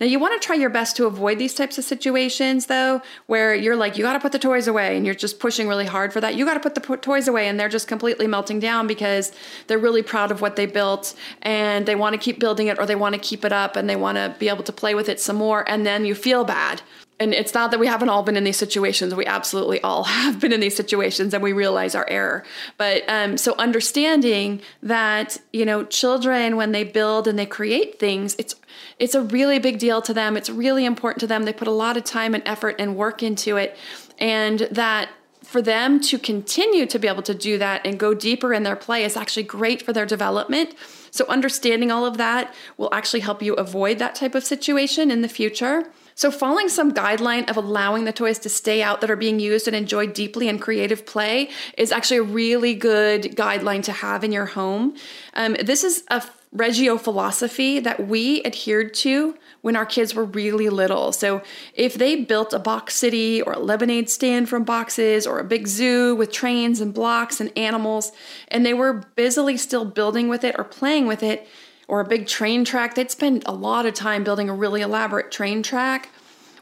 Now, 0.00 0.06
you 0.06 0.18
want 0.18 0.40
to 0.40 0.44
try 0.44 0.56
your 0.56 0.70
best 0.70 0.96
to 0.96 1.06
avoid 1.06 1.38
these 1.38 1.54
types 1.54 1.78
of 1.78 1.84
situations, 1.84 2.66
though, 2.66 3.02
where 3.26 3.54
you're 3.54 3.76
like, 3.76 3.96
you 3.96 4.04
got 4.04 4.14
to 4.14 4.20
put 4.20 4.32
the 4.32 4.38
toys 4.38 4.66
away 4.66 4.96
and 4.96 5.06
you're 5.06 5.14
just 5.14 5.38
pushing 5.38 5.68
really 5.68 5.86
hard 5.86 6.12
for 6.12 6.20
that. 6.20 6.34
You 6.34 6.44
got 6.44 6.54
to 6.54 6.60
put 6.60 6.74
the 6.74 6.96
toys 6.96 7.28
away 7.28 7.48
and 7.48 7.58
they're 7.58 7.68
just 7.68 7.88
completely 7.88 8.26
melting 8.26 8.60
down 8.60 8.86
because 8.86 9.32
they're 9.66 9.78
really 9.78 10.02
proud 10.02 10.30
of 10.30 10.40
what 10.40 10.56
they 10.56 10.66
built 10.66 11.14
and 11.42 11.86
they 11.86 11.94
want 11.94 12.14
to 12.14 12.18
keep 12.18 12.38
building 12.38 12.66
it 12.66 12.78
or 12.78 12.86
they 12.86 12.96
want 12.96 13.14
to 13.14 13.20
keep 13.20 13.44
it 13.44 13.52
up 13.52 13.76
and 13.76 13.88
they 13.88 13.96
want 13.96 14.16
to 14.16 14.34
be 14.38 14.48
able 14.48 14.64
to 14.64 14.72
play 14.72 14.94
with 14.94 15.08
it 15.08 15.20
some 15.20 15.36
more. 15.36 15.68
And 15.68 15.86
then 15.86 16.04
you 16.04 16.14
feel 16.14 16.44
bad 16.44 16.82
and 17.22 17.34
it's 17.34 17.54
not 17.54 17.70
that 17.70 17.78
we 17.78 17.86
haven't 17.86 18.08
all 18.08 18.22
been 18.22 18.36
in 18.36 18.44
these 18.44 18.56
situations 18.56 19.14
we 19.14 19.24
absolutely 19.26 19.80
all 19.82 20.04
have 20.20 20.40
been 20.40 20.52
in 20.52 20.60
these 20.60 20.76
situations 20.76 21.32
and 21.32 21.42
we 21.42 21.52
realize 21.52 21.94
our 21.94 22.08
error 22.08 22.44
but 22.76 23.02
um, 23.08 23.36
so 23.36 23.54
understanding 23.58 24.60
that 24.82 25.38
you 25.52 25.64
know 25.64 25.84
children 25.84 26.56
when 26.56 26.72
they 26.72 26.84
build 26.84 27.28
and 27.28 27.38
they 27.38 27.46
create 27.46 27.98
things 27.98 28.34
it's 28.38 28.54
it's 28.98 29.14
a 29.14 29.22
really 29.22 29.58
big 29.58 29.78
deal 29.78 30.02
to 30.02 30.14
them 30.14 30.36
it's 30.36 30.50
really 30.50 30.84
important 30.84 31.20
to 31.20 31.26
them 31.26 31.44
they 31.44 31.52
put 31.52 31.68
a 31.68 31.72
lot 31.72 31.96
of 31.96 32.04
time 32.04 32.34
and 32.34 32.42
effort 32.46 32.76
and 32.78 32.96
work 32.96 33.22
into 33.22 33.56
it 33.56 33.76
and 34.18 34.60
that 34.70 35.08
for 35.42 35.60
them 35.60 36.00
to 36.00 36.18
continue 36.18 36.86
to 36.86 36.98
be 36.98 37.08
able 37.08 37.22
to 37.22 37.34
do 37.34 37.58
that 37.58 37.84
and 37.86 37.98
go 37.98 38.14
deeper 38.14 38.54
in 38.54 38.62
their 38.62 38.76
play 38.76 39.04
is 39.04 39.16
actually 39.16 39.42
great 39.42 39.82
for 39.82 39.92
their 39.92 40.06
development. 40.06 40.74
So, 41.10 41.26
understanding 41.28 41.90
all 41.90 42.06
of 42.06 42.16
that 42.16 42.54
will 42.78 42.88
actually 42.94 43.20
help 43.20 43.42
you 43.42 43.54
avoid 43.54 43.98
that 43.98 44.14
type 44.14 44.34
of 44.34 44.44
situation 44.44 45.10
in 45.10 45.20
the 45.20 45.28
future. 45.28 45.92
So, 46.14 46.30
following 46.30 46.68
some 46.68 46.92
guideline 46.92 47.50
of 47.50 47.56
allowing 47.56 48.04
the 48.04 48.12
toys 48.12 48.38
to 48.40 48.48
stay 48.48 48.82
out 48.82 49.00
that 49.02 49.10
are 49.10 49.16
being 49.16 49.40
used 49.40 49.66
and 49.66 49.76
enjoyed 49.76 50.14
deeply 50.14 50.48
in 50.48 50.58
creative 50.58 51.04
play 51.04 51.50
is 51.76 51.92
actually 51.92 52.18
a 52.18 52.22
really 52.22 52.74
good 52.74 53.22
guideline 53.36 53.82
to 53.84 53.92
have 53.92 54.24
in 54.24 54.32
your 54.32 54.46
home. 54.46 54.94
Um, 55.34 55.56
this 55.62 55.84
is 55.84 56.04
a 56.08 56.22
Reggio 56.52 56.98
philosophy 56.98 57.80
that 57.80 58.06
we 58.06 58.44
adhered 58.44 58.92
to 58.92 59.36
when 59.62 59.74
our 59.74 59.86
kids 59.86 60.14
were 60.14 60.24
really 60.24 60.68
little. 60.68 61.10
So, 61.10 61.42
if 61.72 61.94
they 61.94 62.14
built 62.14 62.52
a 62.52 62.58
box 62.58 62.94
city 62.94 63.40
or 63.40 63.54
a 63.54 63.58
lemonade 63.58 64.10
stand 64.10 64.50
from 64.50 64.62
boxes 64.62 65.26
or 65.26 65.38
a 65.38 65.44
big 65.44 65.66
zoo 65.66 66.14
with 66.14 66.30
trains 66.30 66.78
and 66.80 66.92
blocks 66.92 67.40
and 67.40 67.50
animals, 67.56 68.12
and 68.48 68.66
they 68.66 68.74
were 68.74 68.92
busily 69.14 69.56
still 69.56 69.86
building 69.86 70.28
with 70.28 70.44
it 70.44 70.54
or 70.58 70.64
playing 70.64 71.06
with 71.06 71.22
it, 71.22 71.48
or 71.88 72.00
a 72.00 72.08
big 72.08 72.26
train 72.26 72.64
track, 72.64 72.94
they'd 72.94 73.10
spend 73.10 73.42
a 73.46 73.52
lot 73.52 73.86
of 73.86 73.94
time 73.94 74.22
building 74.22 74.50
a 74.50 74.54
really 74.54 74.82
elaborate 74.82 75.30
train 75.30 75.62
track. 75.62 76.10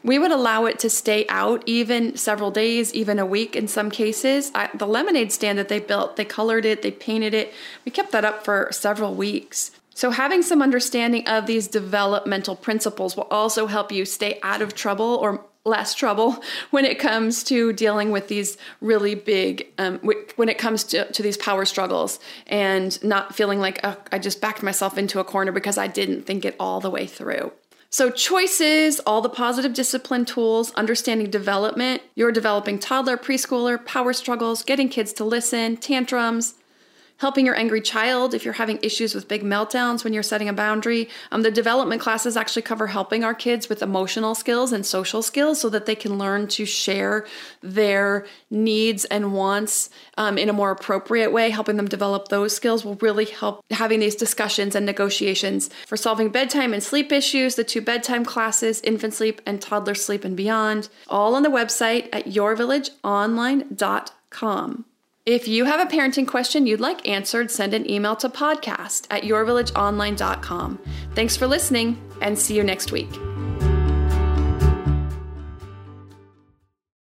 We 0.03 0.17
would 0.17 0.31
allow 0.31 0.65
it 0.65 0.79
to 0.79 0.89
stay 0.89 1.25
out 1.27 1.63
even 1.65 2.17
several 2.17 2.49
days, 2.49 2.93
even 2.93 3.19
a 3.19 3.25
week 3.25 3.55
in 3.55 3.67
some 3.67 3.91
cases. 3.91 4.51
I, 4.55 4.69
the 4.73 4.87
lemonade 4.87 5.31
stand 5.31 5.59
that 5.59 5.67
they 5.67 5.79
built, 5.79 6.15
they 6.15 6.25
colored 6.25 6.65
it, 6.65 6.81
they 6.81 6.91
painted 6.91 7.33
it. 7.33 7.53
We 7.85 7.91
kept 7.91 8.11
that 8.13 8.25
up 8.25 8.43
for 8.43 8.69
several 8.71 9.13
weeks. 9.13 9.71
So, 9.93 10.09
having 10.11 10.41
some 10.41 10.61
understanding 10.61 11.27
of 11.27 11.45
these 11.45 11.67
developmental 11.67 12.55
principles 12.55 13.15
will 13.15 13.27
also 13.29 13.67
help 13.67 13.91
you 13.91 14.05
stay 14.05 14.39
out 14.41 14.61
of 14.61 14.73
trouble 14.73 15.17
or 15.21 15.45
less 15.65 15.93
trouble 15.93 16.41
when 16.71 16.85
it 16.85 16.99
comes 16.99 17.43
to 17.45 17.73
dealing 17.73 18.11
with 18.11 18.27
these 18.27 18.57
really 18.79 19.15
big 19.15 19.67
um, 19.77 19.99
when 20.35 20.49
it 20.49 20.57
comes 20.57 20.83
to, 20.83 21.11
to 21.11 21.21
these 21.21 21.37
power 21.37 21.65
struggles 21.65 22.19
and 22.47 23.03
not 23.03 23.35
feeling 23.35 23.59
like 23.59 23.79
oh, 23.83 23.97
i 24.11 24.17
just 24.17 24.41
backed 24.41 24.63
myself 24.63 24.97
into 24.97 25.19
a 25.19 25.23
corner 25.23 25.51
because 25.51 25.77
i 25.77 25.87
didn't 25.87 26.23
think 26.23 26.45
it 26.45 26.55
all 26.59 26.79
the 26.79 26.89
way 26.89 27.05
through. 27.05 27.51
So 27.93 28.09
choices 28.09 29.01
all 29.01 29.19
the 29.19 29.27
positive 29.27 29.73
discipline 29.73 30.25
tools 30.25 30.71
understanding 30.73 31.29
development 31.29 32.01
you're 32.15 32.31
developing 32.31 32.79
toddler 32.79 33.17
preschooler 33.17 33.83
power 33.85 34.13
struggles 34.13 34.63
getting 34.63 34.89
kids 34.89 35.13
to 35.13 35.25
listen 35.25 35.77
tantrums 35.77 36.55
helping 37.21 37.45
your 37.45 37.55
angry 37.55 37.79
child 37.79 38.33
if 38.33 38.43
you're 38.43 38.55
having 38.55 38.79
issues 38.81 39.13
with 39.13 39.27
big 39.27 39.43
meltdowns 39.43 40.03
when 40.03 40.11
you're 40.11 40.23
setting 40.23 40.49
a 40.49 40.53
boundary. 40.53 41.07
Um, 41.31 41.43
the 41.43 41.51
development 41.51 42.01
classes 42.01 42.35
actually 42.35 42.63
cover 42.63 42.87
helping 42.87 43.23
our 43.23 43.35
kids 43.35 43.69
with 43.69 43.83
emotional 43.83 44.33
skills 44.33 44.73
and 44.73 44.83
social 44.83 45.21
skills 45.21 45.61
so 45.61 45.69
that 45.69 45.85
they 45.85 45.93
can 45.93 46.17
learn 46.17 46.47
to 46.47 46.65
share 46.65 47.27
their 47.61 48.25
needs 48.49 49.05
and 49.05 49.33
wants 49.33 49.91
um, 50.17 50.39
in 50.39 50.49
a 50.49 50.53
more 50.53 50.71
appropriate 50.71 51.31
way. 51.31 51.51
Helping 51.51 51.77
them 51.77 51.87
develop 51.87 52.29
those 52.29 52.55
skills 52.55 52.83
will 52.83 52.95
really 52.95 53.25
help 53.25 53.63
having 53.69 53.99
these 53.99 54.15
discussions 54.15 54.73
and 54.73 54.83
negotiations 54.83 55.69
for 55.85 55.97
solving 55.97 56.29
bedtime 56.29 56.73
and 56.73 56.81
sleep 56.81 57.11
issues, 57.11 57.53
the 57.53 57.63
two 57.63 57.81
bedtime 57.81 58.25
classes, 58.25 58.81
infant 58.81 59.13
sleep 59.13 59.43
and 59.45 59.61
toddler 59.61 59.93
sleep 59.93 60.25
and 60.25 60.35
beyond, 60.35 60.89
all 61.07 61.35
on 61.35 61.43
the 61.43 61.49
website 61.49 62.09
at 62.11 62.25
yourvillageonline.com. 62.25 64.85
If 65.25 65.47
you 65.47 65.65
have 65.65 65.79
a 65.79 65.89
parenting 65.89 66.27
question 66.27 66.65
you'd 66.65 66.79
like 66.79 67.07
answered, 67.07 67.51
send 67.51 67.75
an 67.75 67.89
email 67.89 68.15
to 68.17 68.29
podcast 68.29 69.05
at 69.11 69.21
yourvillageonline.com. 69.21 70.79
Thanks 71.13 71.37
for 71.37 71.45
listening 71.45 72.01
and 72.21 72.37
see 72.37 72.55
you 72.55 72.63
next 72.63 72.91
week. 72.91 73.09